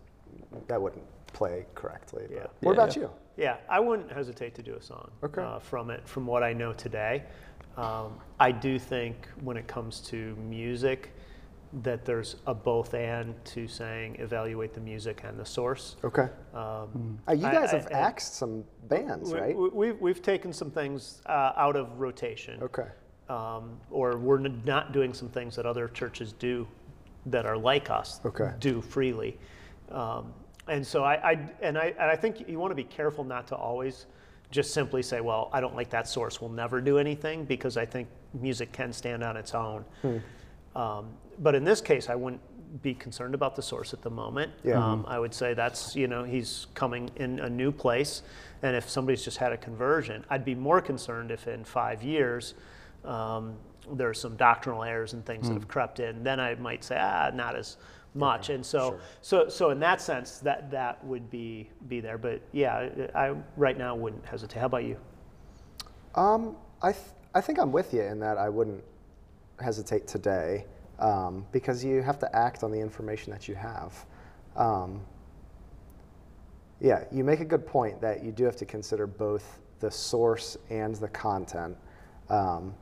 [0.67, 2.25] that wouldn't play correctly.
[2.29, 2.39] Yeah.
[2.43, 3.01] But what Yeah, about yeah.
[3.03, 3.09] you?
[3.37, 5.41] Yeah, I wouldn't hesitate to do a song Okay.
[5.41, 7.23] uh, from it, from what I know today.
[7.77, 11.11] Um, I do think when it comes to music,
[11.81, 15.95] that there's a both and to saying evaluate the music and the source.
[16.03, 16.27] Okay.
[16.53, 19.55] Um, Uh, you guys I- have I- axed some bands, we, right?
[19.57, 22.61] we, we've, we've taken some things uh, out of rotation.
[22.61, 22.87] Okay.
[23.29, 26.67] um, or we're n- not doing some things that other churches do
[27.25, 28.51] that are like us Okay.
[28.59, 29.39] do freely.
[29.89, 30.33] Um,
[30.67, 33.47] and so I, I and I and I think you want to be careful not
[33.47, 34.05] to always
[34.51, 36.39] just simply say, well, I don't like that source.
[36.39, 39.83] We'll never do anything because I think music can stand on its own.
[40.75, 41.07] Um,
[41.39, 42.41] but in this case, I wouldn't
[42.81, 44.51] be concerned about the source at the moment.
[44.63, 44.83] Yeah.
[44.83, 48.21] Um, I would say that's, you know, he's coming in a new place.
[48.61, 52.53] And if somebody's just had a conversion, I'd be more concerned if in five years
[53.05, 53.55] um,
[53.91, 56.23] there's some doctrinal errors and things that have crept in.
[56.23, 57.77] Then I might say, ah, not as
[58.13, 58.49] much.
[58.49, 58.99] and so, sure.
[59.21, 62.17] so, so in that sense, that, that would be, be there.
[62.17, 64.59] But yeah, I right now wouldn't hesitate.
[64.59, 64.97] How about you?
[66.15, 68.83] Um, I, th- I think I'm with you in that I wouldn't
[69.59, 70.65] hesitate today
[70.99, 74.05] um, because you have to act on the information that you have.
[74.55, 75.01] Um,
[76.79, 80.57] yeah, you make a good point that you do have to consider both the source
[80.69, 81.77] and the content
[82.29, 82.73] um,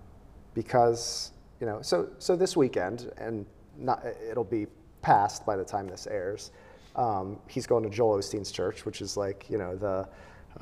[0.54, 3.46] because, you know, so, so this weekend, and
[3.78, 4.68] not, it'll be
[5.02, 6.52] past by the time this airs,
[6.96, 10.08] um, he's going to Joel Osteen's church, which is like, you know, the,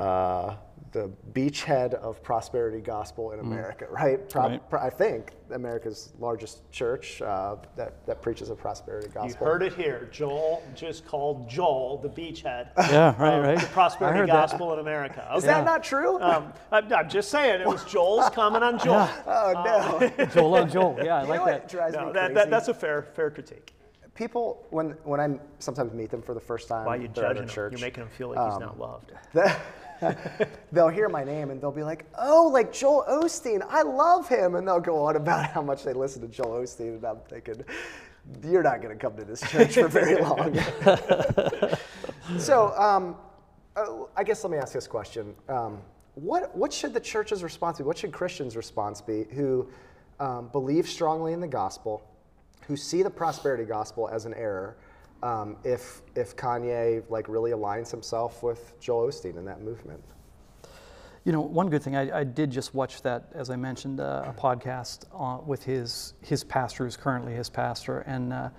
[0.01, 0.55] uh,
[0.91, 4.27] the beachhead of prosperity gospel in America, right?
[4.29, 4.69] Pro- Right.
[4.69, 9.23] pro- I think America's largest church uh, that, that preaches a prosperity gospel.
[9.25, 9.47] You gospel.
[9.47, 10.07] heard it here.
[10.11, 12.69] Joel just called Joel the beachhead.
[12.91, 13.59] Yeah, right, of right.
[13.59, 14.33] The prosperity heard that.
[14.49, 15.27] gospel in America.
[15.35, 15.47] Is Okay.
[15.53, 16.19] that not true?
[16.21, 19.09] Um, I'm, I'm just saying, it was Joel's comment on Joel.
[19.27, 20.25] oh no!
[20.27, 20.99] Joel on Joel.
[21.03, 21.69] Yeah, I You like know what that.
[21.69, 22.33] drives No, me that, crazy?
[22.35, 23.73] that, that's a fair, fair critique.
[24.19, 27.49] People when when I sometimes meet them for the first time, Why you judging him?
[27.49, 27.71] church.
[27.71, 29.13] You're making him feel like he's not loved.
[30.71, 34.55] they'll hear my name and they'll be like, "Oh, like Joel Osteen, I love him,"
[34.55, 37.63] and they'll go on about how much they listen to Joel Osteen, and I'm thinking,
[38.45, 40.57] "You're not going to come to this church for very long."
[42.37, 43.15] so, um,
[43.75, 45.81] uh, I guess let me ask this question: um,
[46.15, 47.83] What what should the church's response be?
[47.83, 49.67] What should Christians' response be who
[50.19, 52.03] um, believe strongly in the gospel,
[52.69, 54.77] who see the prosperity gospel as an error?
[55.23, 60.01] Um, if if Kanye like really aligns himself with Joel Osteen in that movement.
[61.25, 64.23] You know, one good thing I, I did just watch that, as I mentioned, uh,
[64.27, 68.49] a podcast uh, with his his pastor, who's currently his pastor, and uh,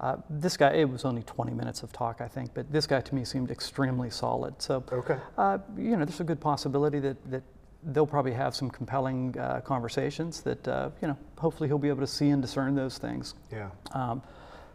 [0.00, 0.72] uh, this guy.
[0.72, 3.50] It was only 20 minutes of talk, I think, but this guy to me seemed
[3.50, 4.60] extremely solid.
[4.60, 5.16] So, Okay.
[5.38, 7.42] uh, you know, there's a good possibility that that
[7.86, 12.00] they'll probably have some compelling uh, conversations that uh, you know, hopefully he'll be able
[12.00, 13.34] to see and discern those things.
[13.50, 13.70] Yeah.
[13.92, 14.22] Um,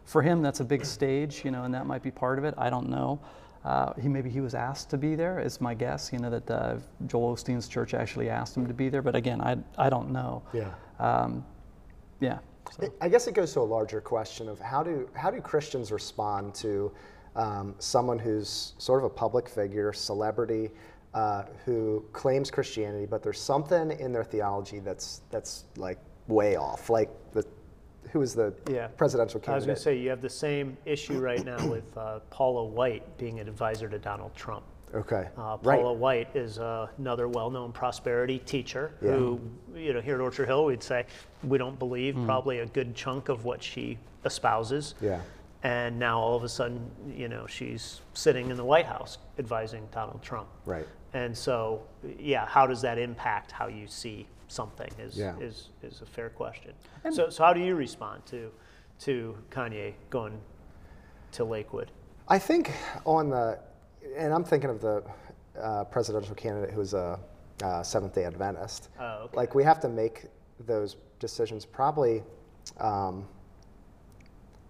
[0.04, 2.54] for him, that's a big stage, you know, and that might be part of it.
[2.56, 3.20] I don't know.
[3.64, 6.10] Uh, he maybe he was asked to be there, is my guess.
[6.12, 9.40] You know that uh, Joel Osteen's church actually asked him to be there, but again,
[9.40, 10.42] I I don't know.
[10.52, 10.72] Yeah.
[10.98, 11.44] Um,
[12.20, 12.38] yeah.
[12.70, 15.90] So, I guess it goes to a larger question of how do how do Christians
[15.92, 16.92] respond to
[17.36, 20.70] um, someone who's sort of a public figure, celebrity,
[21.18, 26.90] uh, who claims Christianity, but there's something in their theology that's that's like way off.
[26.90, 27.44] Like the
[28.12, 28.86] who is the Yeah.
[28.96, 32.20] presidential I was going to say you have the same issue right now with uh,
[32.30, 34.64] Paula White being an advisor to Donald Trump.
[34.94, 35.28] okay.
[35.36, 35.78] Uh, right.
[35.80, 39.10] Paula White is uh, another well-known prosperity teacher Yeah.
[39.10, 39.40] who,
[39.74, 41.04] you know, here at Orchard Hill, we'd say
[41.42, 42.24] we don't believe Hmm.
[42.24, 44.94] probably a good chunk of what she espouses.
[45.02, 45.20] Yeah.
[45.62, 49.86] And now all of a sudden, you know, she's sitting in the White House advising
[49.92, 50.48] Donald Trump.
[50.64, 50.86] Right.
[51.14, 51.82] And so,
[52.18, 55.36] yeah, how does that impact how you see something is, Yeah.
[55.38, 56.72] is, is a fair question.
[57.10, 58.50] So, so how do you respond to,
[59.00, 60.38] to Kanye going
[61.32, 61.90] to Lakewood?
[62.28, 62.72] I think
[63.06, 63.58] on the,
[64.16, 65.02] and I'm thinking of the
[65.60, 67.18] uh, presidential candidate who's was a
[67.64, 68.88] uh, Seventh Day Adventist.
[69.00, 69.36] Oh, okay.
[69.36, 70.26] Like we have to make
[70.66, 72.22] those decisions probably.
[72.78, 73.26] Um,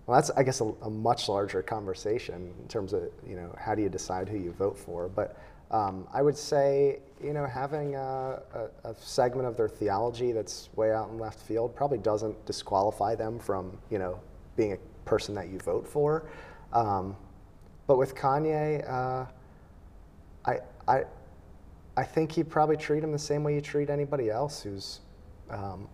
[0.07, 3.75] well, that's I guess a, a much larger conversation in terms of you know how
[3.75, 5.09] do you decide who you vote for.
[5.09, 5.37] But
[5.71, 10.69] um, I would say you know having a, a, a segment of their theology that's
[10.77, 14.21] way out in left field probably doesn't disqualify them from you know
[14.57, 16.29] being a person that you vote for.
[16.73, 17.17] Um,
[17.87, 19.25] but with Kanye, uh,
[20.45, 21.05] I, I,
[21.97, 25.01] I think he'd probably treat him the same way you treat anybody else who's,
[25.49, 25.89] um,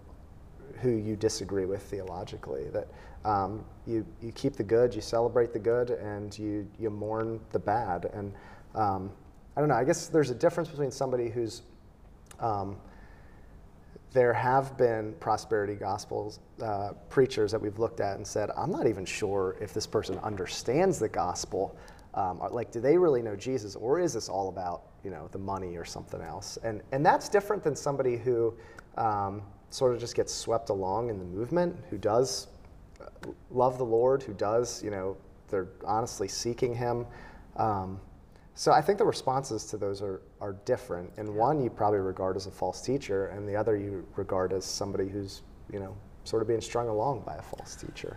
[0.80, 2.64] who you disagree with theologically.
[2.70, 2.88] That
[3.24, 7.60] um, you, you keep the good, you celebrate the good, and you, you mourn the
[7.60, 8.10] bad.
[8.12, 8.32] And
[8.74, 9.12] um,
[9.56, 11.62] I don't know, I guess there's a difference between somebody who's,
[12.40, 12.76] um,
[14.12, 18.86] there have been prosperity gospels uh, preachers that we've looked at and said, I'm not
[18.86, 21.76] even sure if this person understands the gospel.
[22.14, 25.38] Um, like, do they really know Jesus, or is this all about you know the
[25.38, 26.58] money or something else?
[26.62, 28.54] And and that's different than somebody who
[28.96, 32.46] um, sort of just gets swept along in the movement, who does
[33.00, 33.06] uh,
[33.50, 35.16] love the Lord, who does you know
[35.48, 37.04] they're honestly seeking Him.
[37.56, 38.00] Um,
[38.54, 41.10] so I think the responses to those are, are different.
[41.16, 44.64] And one you probably regard as a false teacher, and the other you regard as
[44.64, 48.16] somebody who's, you know, sort of being strung along by a false teacher.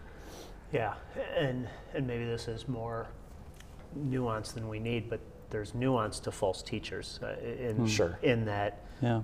[0.72, 0.94] Yeah,
[1.38, 3.08] and and maybe this is more
[3.98, 5.20] nuanced than we need, but
[5.50, 8.20] there's nuance to false teachers uh, in Sure.
[8.22, 9.22] in that yeah.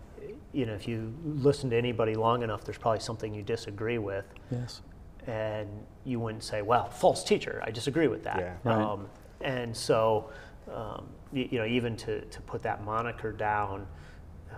[0.53, 4.25] you know if you listen to anybody long enough, there's probably something you disagree with,
[4.49, 4.81] Yes.
[5.27, 5.67] and
[6.05, 8.53] you wouldn't say, "Well, false teacher, I disagree with that." Yeah.
[8.63, 8.81] Right.
[8.81, 9.09] Um,
[9.41, 10.29] and so,
[10.71, 13.87] um, you, you know, even to to put that moniker down,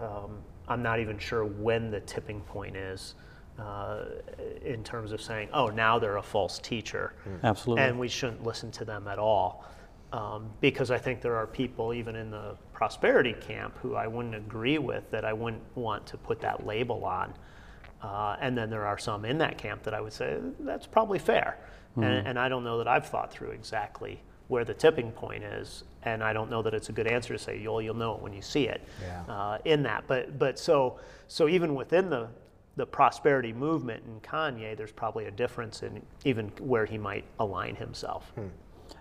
[0.01, 0.37] um,
[0.67, 3.15] I'm not even sure when the tipping point is.
[3.57, 4.03] Uh,
[4.65, 7.85] in terms of saying, oh, now they're a false teacher Absolutely.
[7.85, 9.63] and we shouldn't listen to them at all.
[10.11, 14.35] Um, because I think there are people, even in the prosperity camp, who I wouldn't
[14.35, 17.33] agree with that I wouldn't want to put that label on.
[18.01, 21.19] Uh, and then there are some in that camp that I would say that's probably
[21.19, 21.57] fair.
[21.95, 25.83] And, and I don't know that I've thought through exactly where the tipping point is.
[26.03, 28.21] And I don't know that it's a good answer to say, you'll, you'll know it
[28.21, 29.23] when you see it Yeah.
[29.27, 30.03] uh, in that.
[30.07, 32.27] But, but so, so even within the,
[32.75, 37.75] the prosperity movement in Kanye, there's probably a difference in even where he might align
[37.75, 38.31] himself.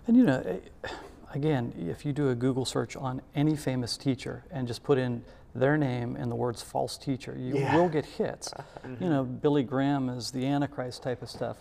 [0.07, 0.87] And you know, eh,
[1.33, 5.23] again, if you do a Google search on any famous teacher and just put in
[5.53, 7.75] their name and the words false teacher, you Yeah.
[7.75, 8.51] will get hits.
[8.99, 11.57] You know, Billy Graham is the Antichrist type of stuff,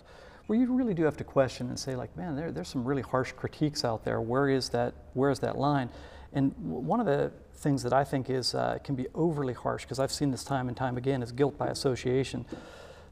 [0.46, 3.02] where you really do have to question and say, like, man, there, there's some really
[3.02, 4.20] harsh critiques out there.
[4.20, 4.94] Where is that?
[5.14, 5.88] Where is that line?
[6.32, 9.98] And one of the things that I think is uh, can be overly harsh, because
[9.98, 12.44] I've seen this time and time again, is guilt by association.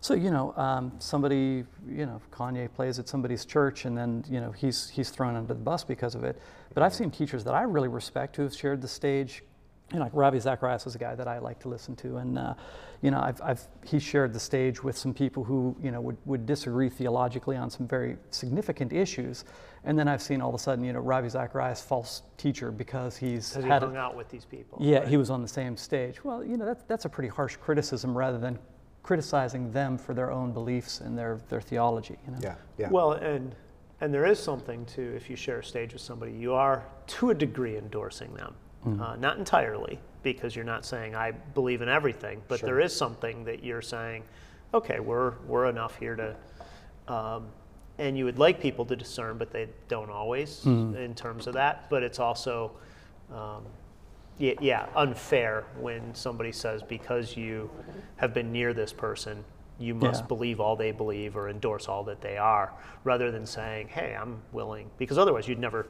[0.01, 4.41] So you know, um, somebody, you know, Kanye plays at somebody's church, and then you
[4.41, 6.41] know he's he's thrown under the bus because of it.
[6.75, 9.45] But I've seen teachers that I really respect who have shared the stage.
[9.91, 12.39] You know, like Ravi Zacharias is a guy that I like to listen to, and
[12.39, 12.55] uh,
[13.03, 16.17] you know, I've, I've he shared the stage with some people who you know would,
[16.25, 19.45] would disagree theologically on some very significant issues,
[19.85, 23.19] and then I've seen all of a sudden, you know, Ravi Zacharias false teacher because
[23.19, 24.79] he's Because he had hung out with these people.
[24.81, 25.09] yeah, right?
[25.09, 26.25] he was on the same stage.
[26.25, 28.59] Well, you know, that's, that's a pretty harsh criticism rather than
[29.03, 32.17] criticizing them for their own beliefs and their, their theology.
[32.25, 32.39] You know?
[32.41, 32.89] Yeah, yeah.
[32.89, 33.55] Well, and
[34.01, 37.31] and there is something to if you share a stage with somebody, you are to
[37.31, 38.55] a degree endorsing them,
[38.87, 39.01] Mm-hmm.
[39.01, 43.45] uh, not entirely because you're not saying I believe in everything, but there is something
[43.45, 44.25] that you're saying,
[44.75, 47.13] okay, we're we're enough here to.
[47.13, 47.47] Um,
[47.99, 50.97] and you would like people to discern, but they don't always Mm-hmm.
[50.97, 51.89] in terms of that.
[51.91, 52.73] But it's also,
[53.33, 53.63] um,
[54.39, 57.71] yeah, yeah, unfair when somebody says because you
[58.17, 59.45] have been near this person,
[59.79, 60.27] you must Yeah.
[60.29, 62.73] believe all they believe or endorse all that they are,
[63.05, 65.87] rather than saying, "Hey, I'm willing," because otherwise you'd never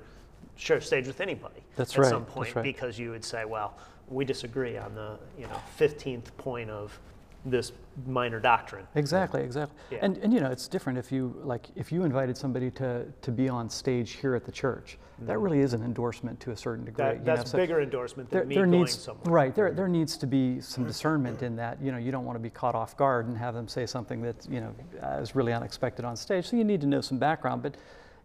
[0.63, 2.63] share stage with anybody That's at right, some that's point right.
[2.63, 3.77] because you would say, "Well,
[4.09, 6.99] we disagree on the you know 15th point of
[7.45, 7.73] this
[8.07, 9.77] minor doctrine." Exactly, exactly.
[9.91, 9.99] Yeah.
[10.03, 13.31] And, and you know, it's different if you like if you invited somebody to, to
[13.33, 14.99] be on stage here at the church.
[15.19, 15.43] That mm-hmm.
[15.43, 17.05] really is an endorsement to a certain degree.
[17.05, 19.33] That, you know, that's so bigger endorsement than there, me there going needs somewhere.
[19.33, 19.93] right there there mm-hmm.
[19.93, 21.83] needs to be some discernment in that.
[21.83, 24.23] You know, you don't want to be caught off guard and have them say something
[24.23, 24.75] that you know
[25.21, 26.47] is really unexpected on stage.
[26.47, 27.75] So you need to know some background, but.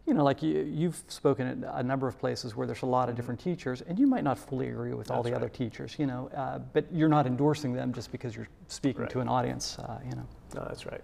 [0.07, 3.09] You know, like you, you've spoken at a number of places where there's a lot
[3.09, 5.31] of different teachers, and you might not fully agree with all Mm-hmm.
[5.33, 5.95] That's the other teachers.
[5.99, 9.09] You know, uh, but you're not endorsing them just because you're speaking Right.
[9.11, 9.77] to an audience.
[9.79, 10.25] Uh, you know.
[10.55, 11.01] No, that's right.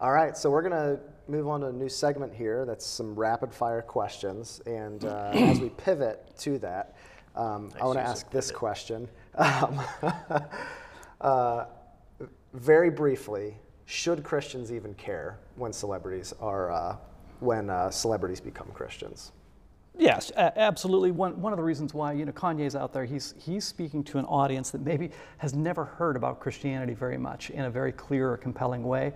[0.00, 2.66] All right, so we're going to move on to a new segment here.
[2.66, 4.60] That's some rapid fire questions.
[4.66, 6.96] And uh, as we pivot to that,
[7.36, 8.58] um, I Nice want to ask this pivot.
[8.58, 9.08] question.
[9.36, 9.80] Um,
[11.20, 11.64] uh,
[12.52, 16.96] very briefly, should Christians even care when celebrities are, uh,
[17.40, 19.32] when uh, celebrities become Christians?
[19.96, 21.12] Yes, absolutely.
[21.12, 24.18] One, one of the reasons why you know Kanye's out there, he's he's speaking to
[24.18, 28.32] an audience that maybe has never heard about Christianity very much in a very clear
[28.32, 29.12] or compelling way.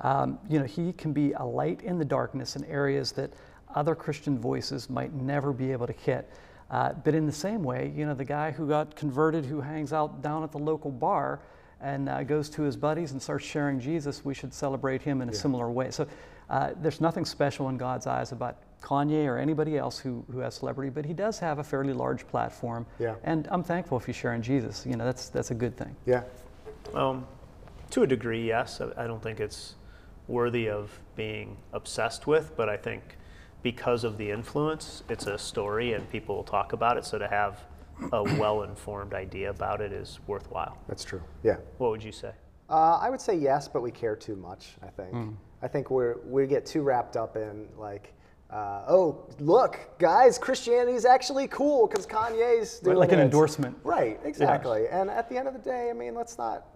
[0.00, 3.32] Um, you know, he can be a light in the darkness in areas that
[3.74, 6.30] other Christian voices might never be able to hit.
[6.70, 9.92] Uh, but in the same way, you know, the guy who got converted, who hangs
[9.92, 11.40] out down at the local bar
[11.80, 15.28] and uh, goes to his buddies and starts sharing Jesus, we should celebrate him in
[15.28, 15.90] a similar way.
[15.90, 16.06] So
[16.50, 20.54] uh, there's nothing special in God's eyes about Kanye or anybody else who, who has
[20.54, 22.86] celebrity, but he does have a fairly large platform.
[22.98, 23.16] Yeah.
[23.24, 24.86] And I'm thankful if he's sharing Jesus.
[24.86, 25.94] You know, that's, that's a good thing.
[26.06, 26.22] Yeah.
[26.94, 27.26] Um,
[27.90, 28.80] to a degree, yes.
[28.80, 29.74] I- I don't think it's
[30.26, 33.16] worthy of being obsessed with, but I think
[33.62, 37.04] because of the influence, it's a story and people will talk about it.
[37.04, 37.58] So to have
[38.12, 40.78] a well informed idea about it is worthwhile.
[40.86, 41.22] That's true.
[41.42, 41.56] Yeah.
[41.78, 42.30] What would you say?
[42.70, 44.76] Uh, I would say yes, but we care too much.
[44.82, 45.34] I think.
[45.62, 48.12] I think we're we get too wrapped up in like,
[48.50, 53.76] uh, oh look, guys, Christianity is actually cool because Kanye's doing like an endorsement.
[53.82, 54.20] Right.
[54.24, 54.86] Exactly.
[54.88, 56.66] And at the end of the day, I mean, let's not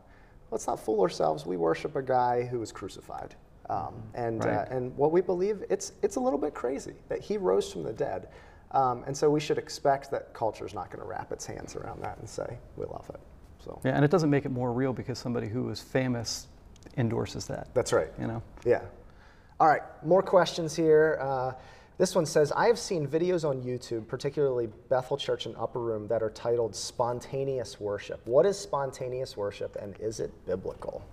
[0.50, 1.46] let's not fool ourselves.
[1.46, 3.34] We worship a guy who was crucified,
[3.70, 7.36] um, and uh, and what we believe it's it's a little bit crazy that he
[7.36, 8.28] rose from the dead.
[8.72, 12.02] Um, and so we should expect that culture's not going to wrap its hands around
[12.02, 13.20] that and say we love it.
[13.62, 16.48] So Yeah, and it doesn't make it more real because somebody who is famous
[16.96, 17.68] endorses that.
[17.74, 18.08] that's right.
[18.18, 18.42] You know.
[18.64, 18.82] Yeah.
[19.60, 21.18] All right, more questions here.
[21.20, 21.52] Uh,
[21.98, 26.08] this one says I have seen videos on YouTube, particularly Bethel Church and Upper Room,
[26.08, 28.20] that are titled Spontaneous Worship.
[28.26, 31.04] What is spontaneous worship and is it biblical?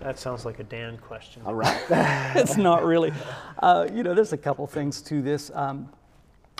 [0.00, 1.42] That sounds like a Dan question.
[1.44, 1.78] All right.
[2.34, 3.12] it's not really.
[3.58, 5.50] Uh, you know, there's a couple things to this.
[5.52, 5.90] Um,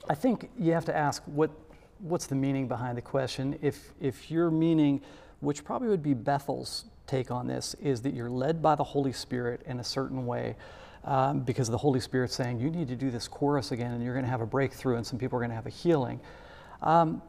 [0.08, 1.50] I think you have to ask what
[2.00, 3.58] what's the meaning behind the question.
[3.62, 5.00] If if your meaning,
[5.40, 9.12] which probably would be Bethel's take on this, is that you're led by the Holy
[9.12, 10.56] Spirit in a certain way.
[11.02, 14.12] Um, because the Holy Spirit's saying you need to do this chorus again, and you're
[14.12, 16.20] going to have a breakthrough, and some people are going to have a healing.
[16.82, 17.22] Um,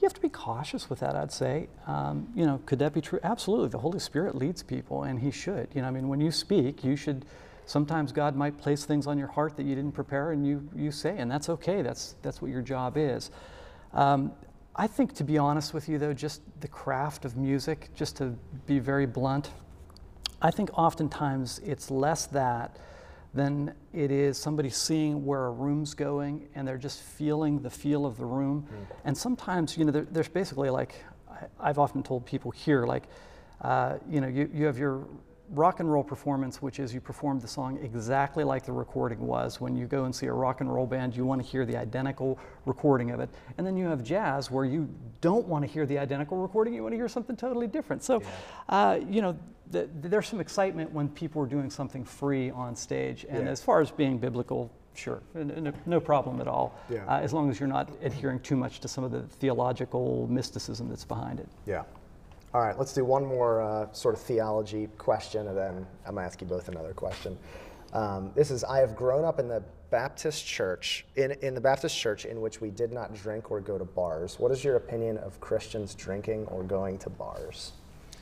[0.00, 1.68] you have to be cautious with that, I'd say.
[1.86, 3.18] Um, you know, could that be true?
[3.22, 3.68] Absolutely.
[3.68, 5.68] The Holy Spirit leads people, and He should.
[5.74, 7.24] You know, I mean, when you speak, you should.
[7.66, 10.90] Sometimes God might place things on your heart that you didn't prepare, and you you
[10.90, 11.80] say, and that's okay.
[11.80, 13.30] That's that's what your job is.
[13.94, 14.32] Um,
[14.76, 18.34] I think, to be honest with you, though, just the craft of music, just to
[18.66, 19.50] be very blunt,
[20.42, 22.76] I think oftentimes it's less that
[23.32, 28.06] than it is somebody seeing where a room's going and they're just feeling the feel
[28.06, 28.66] of the room.
[29.04, 30.94] And sometimes, you know, there, there's basically like,
[31.30, 33.04] I, I've often told people here, like,
[33.60, 35.06] uh, you know, you, you have your
[35.50, 39.60] rock and roll performance, which is you perform the song exactly like the recording was.
[39.60, 41.76] When you go and see a rock and roll band, you want to hear the
[41.76, 43.28] identical recording of it.
[43.58, 44.88] And then you have jazz, where you
[45.20, 48.02] don't want to hear the identical recording, you want to hear something totally different.
[48.02, 48.22] So,
[48.68, 49.36] uh, you know,
[49.70, 53.24] th- there's some excitement when people are doing something free on stage.
[53.28, 53.50] And Yeah.
[53.50, 56.74] as far as being biblical, sure, n- n- no problem at all.
[56.88, 57.04] Yeah.
[57.06, 60.88] Uh, as long as you're not adhering too much to some of the theological mysticism
[60.88, 61.48] that's behind it.
[61.66, 61.82] Yeah.
[62.54, 66.24] All right, let's do one more uh, sort of theology question, and then I'm gonna
[66.24, 67.36] ask you both another question.
[67.92, 71.98] Um, this is I have grown up in the Baptist church, in, in the Baptist
[71.98, 74.38] church in which we did not drink or go to bars.
[74.38, 77.72] What is your opinion of Christians drinking or going to bars?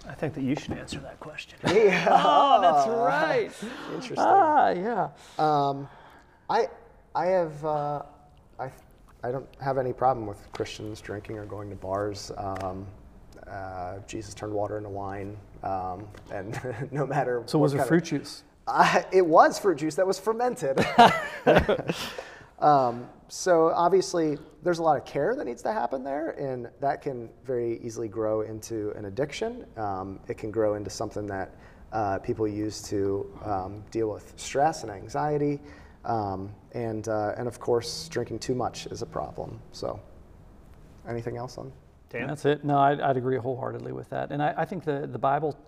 [0.08, 1.58] I think that you should answer that question.
[1.66, 2.08] Yeah.
[2.10, 3.50] Oh, that's right.
[3.94, 4.16] Interesting.
[4.18, 5.08] ah, yeah.
[5.38, 5.88] Um,
[6.48, 6.68] I,
[7.14, 8.02] I have, uh,
[8.58, 8.70] I,
[9.22, 12.32] I don't have any problem with Christians drinking or going to bars.
[12.38, 12.86] Um,
[13.52, 16.58] uh, Jesus turned water into wine, um, and
[16.90, 17.42] no matter.
[17.46, 18.44] So was it kind of- fruit juice?
[18.66, 20.86] I, it was fruit juice that was fermented.
[22.60, 27.02] um, so obviously, there's a lot of care that needs to happen there, and that
[27.02, 29.66] can very easily grow into an addiction.
[29.76, 31.56] Um, it can grow into something that
[31.92, 35.60] uh, people use to um, deal with stress and anxiety,
[36.04, 39.58] um, and uh, and of course, drinking too much is a problem.
[39.72, 39.98] So,
[41.08, 41.72] anything else on?
[42.12, 42.64] That's it.
[42.64, 44.30] No, I'd, I'd agree wholeheartedly with that.
[44.30, 45.58] And I, I think the, the Bible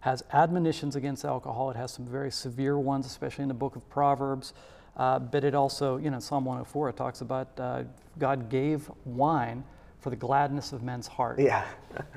[0.00, 1.70] has admonitions against alcohol.
[1.70, 4.54] It has some very severe ones, especially in the book of Proverbs.
[4.96, 7.84] Uh, but it also, you know, Psalm 104, it talks about uh,
[8.18, 9.62] God gave wine
[10.00, 11.38] for the gladness of men's heart.
[11.38, 11.66] Yeah.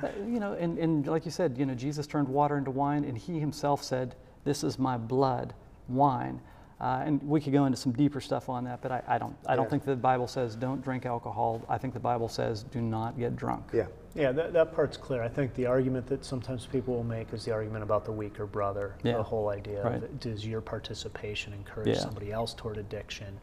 [0.02, 3.04] Uh, you know, and, and like you said, you know, Jesus turned water into wine,
[3.04, 5.54] and he himself said, This is my blood,
[5.88, 6.42] wine.
[6.82, 9.36] Uh, and we could go into some deeper stuff on that, but I, I don't.
[9.48, 9.70] I don't Yeah.
[9.70, 11.62] think the Bible says don't drink alcohol.
[11.70, 13.66] I think the Bible says do not get drunk.
[13.74, 13.86] Yeah.
[14.16, 15.24] Yeah, that, that part's clear.
[15.24, 18.46] I think the argument that sometimes people will make is the argument about the weaker
[18.46, 18.96] brother.
[19.04, 19.18] Yeah.
[19.18, 20.04] The whole idea Right.
[20.04, 21.96] of does your participation encourage Yeah.
[22.00, 23.40] somebody else toward addiction?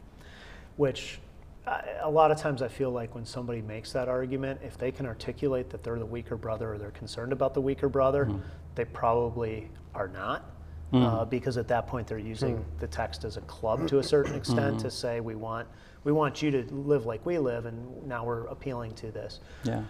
[0.77, 1.19] Which
[1.67, 4.91] I, a lot of times I feel like when somebody makes that argument, if they
[4.91, 8.39] can articulate that they're the weaker brother or they're concerned about the weaker brother, Mm-hmm.
[8.75, 10.45] they probably are not.
[10.93, 14.35] Uh, because at that point they're using the text as a club to a certain
[14.35, 14.77] extent Mm-hmm.
[14.79, 15.65] to say we want
[16.03, 19.39] we want you to live like we live and now we're appealing to this.
[19.63, 19.83] Yeah.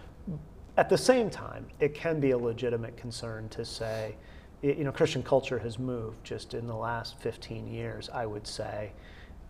[0.76, 4.14] At the same time, it can be a legitimate concern to say,
[4.62, 8.92] you know, Christian culture has moved just in the last 15 years, I would say.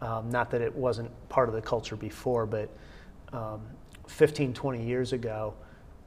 [0.01, 2.69] Um, not that it wasn't part of the culture before, but
[3.33, 3.61] um,
[4.09, 5.55] 15, 20 years ago,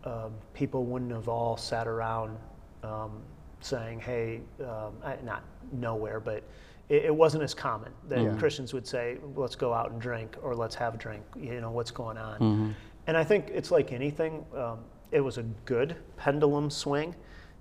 [0.06, 2.38] um, people wouldn't have all sat around
[2.84, 3.22] um,
[3.66, 6.44] saying, hey, um, I- not nowhere, but
[6.90, 8.36] it, it wasn't as common that Yeah.
[8.38, 11.72] Christians would say, let's go out and drink or let's have a drink, you know,
[11.72, 12.76] what's going on.
[13.08, 14.80] And I think it's like anything, um,
[15.12, 17.16] it was a good pendulum swing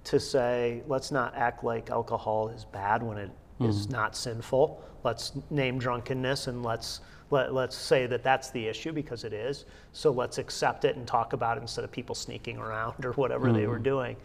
[0.05, 3.31] to say, let's not act like alcohol is bad when it
[3.61, 4.83] is not sinful.
[5.05, 7.01] Let's name drunkenness and let's
[7.31, 9.65] let, let's say that that's the issue because it is.
[9.93, 13.53] So let's accept it and talk about it instead of people sneaking around or whatever
[13.53, 14.17] they were doing.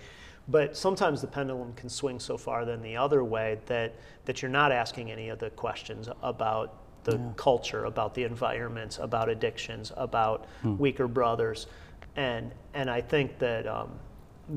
[0.51, 3.93] But sometimes the pendulum can swing so far then the other way that,
[4.25, 9.29] that you're not asking any of the questions about the culture, about the environments, about
[9.29, 10.45] addictions, about
[10.79, 11.67] weaker brothers.
[12.15, 13.91] And, and I think that, um,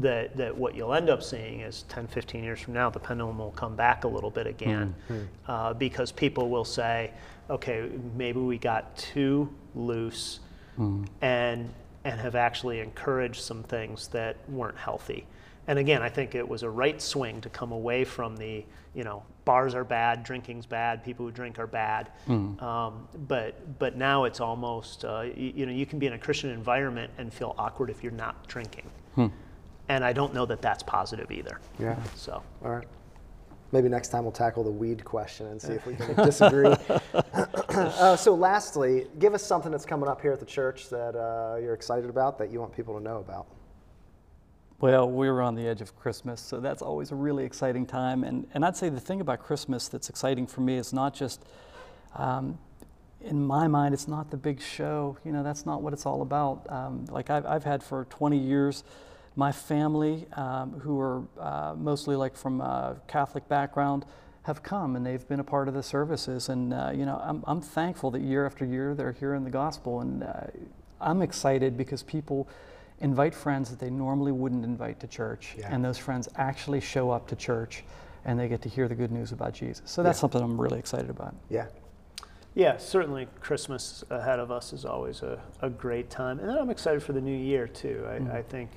[0.00, 3.38] that, that what you'll end up seeing is 10, 15 years from now, the pendulum
[3.38, 4.94] will come back a little bit again
[5.46, 7.12] uh, because people will say,
[7.50, 10.40] okay, maybe we got too loose
[11.20, 11.70] and,
[12.04, 15.26] and have actually encouraged some things that weren't healthy.
[15.68, 19.04] And again, I think it was a right swing to come away from the, you
[19.04, 22.10] know, bars are bad, drinking's bad, people who drink are bad.
[22.60, 26.18] Um, but but now it's almost, uh, you, you know, you can be in a
[26.18, 28.90] Christian environment and feel awkward if you're not drinking.
[29.88, 31.60] And I don't know that that's positive either.
[31.78, 31.96] Yeah.
[32.16, 32.86] So All right.
[33.72, 36.74] Maybe next time we'll tackle the weed question and see if we can disagree.
[37.70, 41.56] uh, so, lastly, give us something that's coming up here at the church that uh,
[41.56, 43.46] you're excited about that you want people to know about.
[44.82, 48.24] Well, we're on the edge of Christmas, so that's always a really exciting time.
[48.24, 51.44] And, and I'd say the thing about Christmas that's exciting for me is not just,
[52.16, 52.58] um,
[53.20, 55.16] in my mind, it's not the big show.
[55.24, 56.66] You know, that's not what it's all about.
[56.68, 58.82] Um, like I've, I've had for 20 years,
[59.36, 64.04] my family, um, who are uh, mostly like from a Catholic background,
[64.42, 66.48] have come and they've been a part of the services.
[66.48, 70.00] And, uh, you know, I'm, I'm thankful that year after year they're hearing the gospel.
[70.00, 70.46] And uh,
[71.00, 72.48] I'm excited because people
[73.02, 75.54] invite friends that they normally wouldn't invite to church.
[75.58, 75.68] Yeah.
[75.74, 77.84] And those friends actually show up to church
[78.24, 79.82] and they get to hear the good news about Jesus.
[79.90, 80.20] So that's Yeah.
[80.20, 81.34] something I'm really excited about.
[81.50, 81.66] Yeah.
[82.54, 86.38] Yeah, certainly Christmas ahead of us is always a, a great time.
[86.38, 88.06] And then I'm excited for the new year too.
[88.08, 88.70] I, I think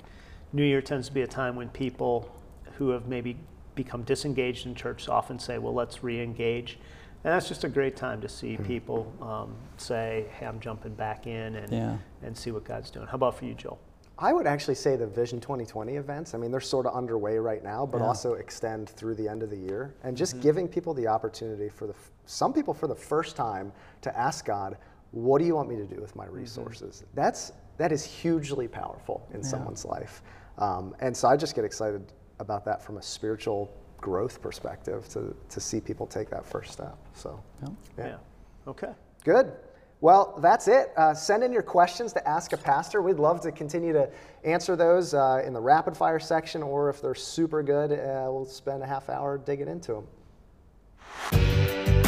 [0.53, 2.33] New Year tends to be a time when people
[2.77, 3.37] who have maybe
[3.75, 6.79] become disengaged in church often say, well, let's re engage.
[7.25, 11.27] And that's just a great time to see people um, say, hey, I'm jumping back
[11.27, 11.97] in and, Yeah.
[12.23, 13.07] and see what God's doing.
[13.07, 13.79] How about for you, Joel?
[14.17, 16.33] I would actually say the Vision 2020 events.
[16.33, 18.07] I mean, they're sort of underway right now, but Yeah.
[18.07, 21.87] also extend through the end of the year, and just giving people the opportunity for
[21.87, 21.93] the
[22.25, 24.77] some people for the first time to ask God,
[25.11, 29.27] "What do you want me to do with my resources?" That's that is hugely powerful
[29.33, 30.23] in someone's life,
[30.57, 35.35] um, and so I just get excited about that from a spiritual growth perspective to
[35.49, 36.97] to see people take that first step.
[37.13, 37.69] So, Yeah.
[37.97, 38.17] Yeah.
[38.67, 38.93] Okay.
[39.23, 39.51] Good.
[40.01, 40.91] Well, that's it.
[40.97, 43.01] Uh, send in your questions to Ask a Pastor.
[43.01, 44.09] We'd love to continue to
[44.43, 48.45] answer those uh, in the rapid fire section, or if they're super good, uh, we'll
[48.45, 49.93] spend a half hour digging into
[51.31, 52.04] them.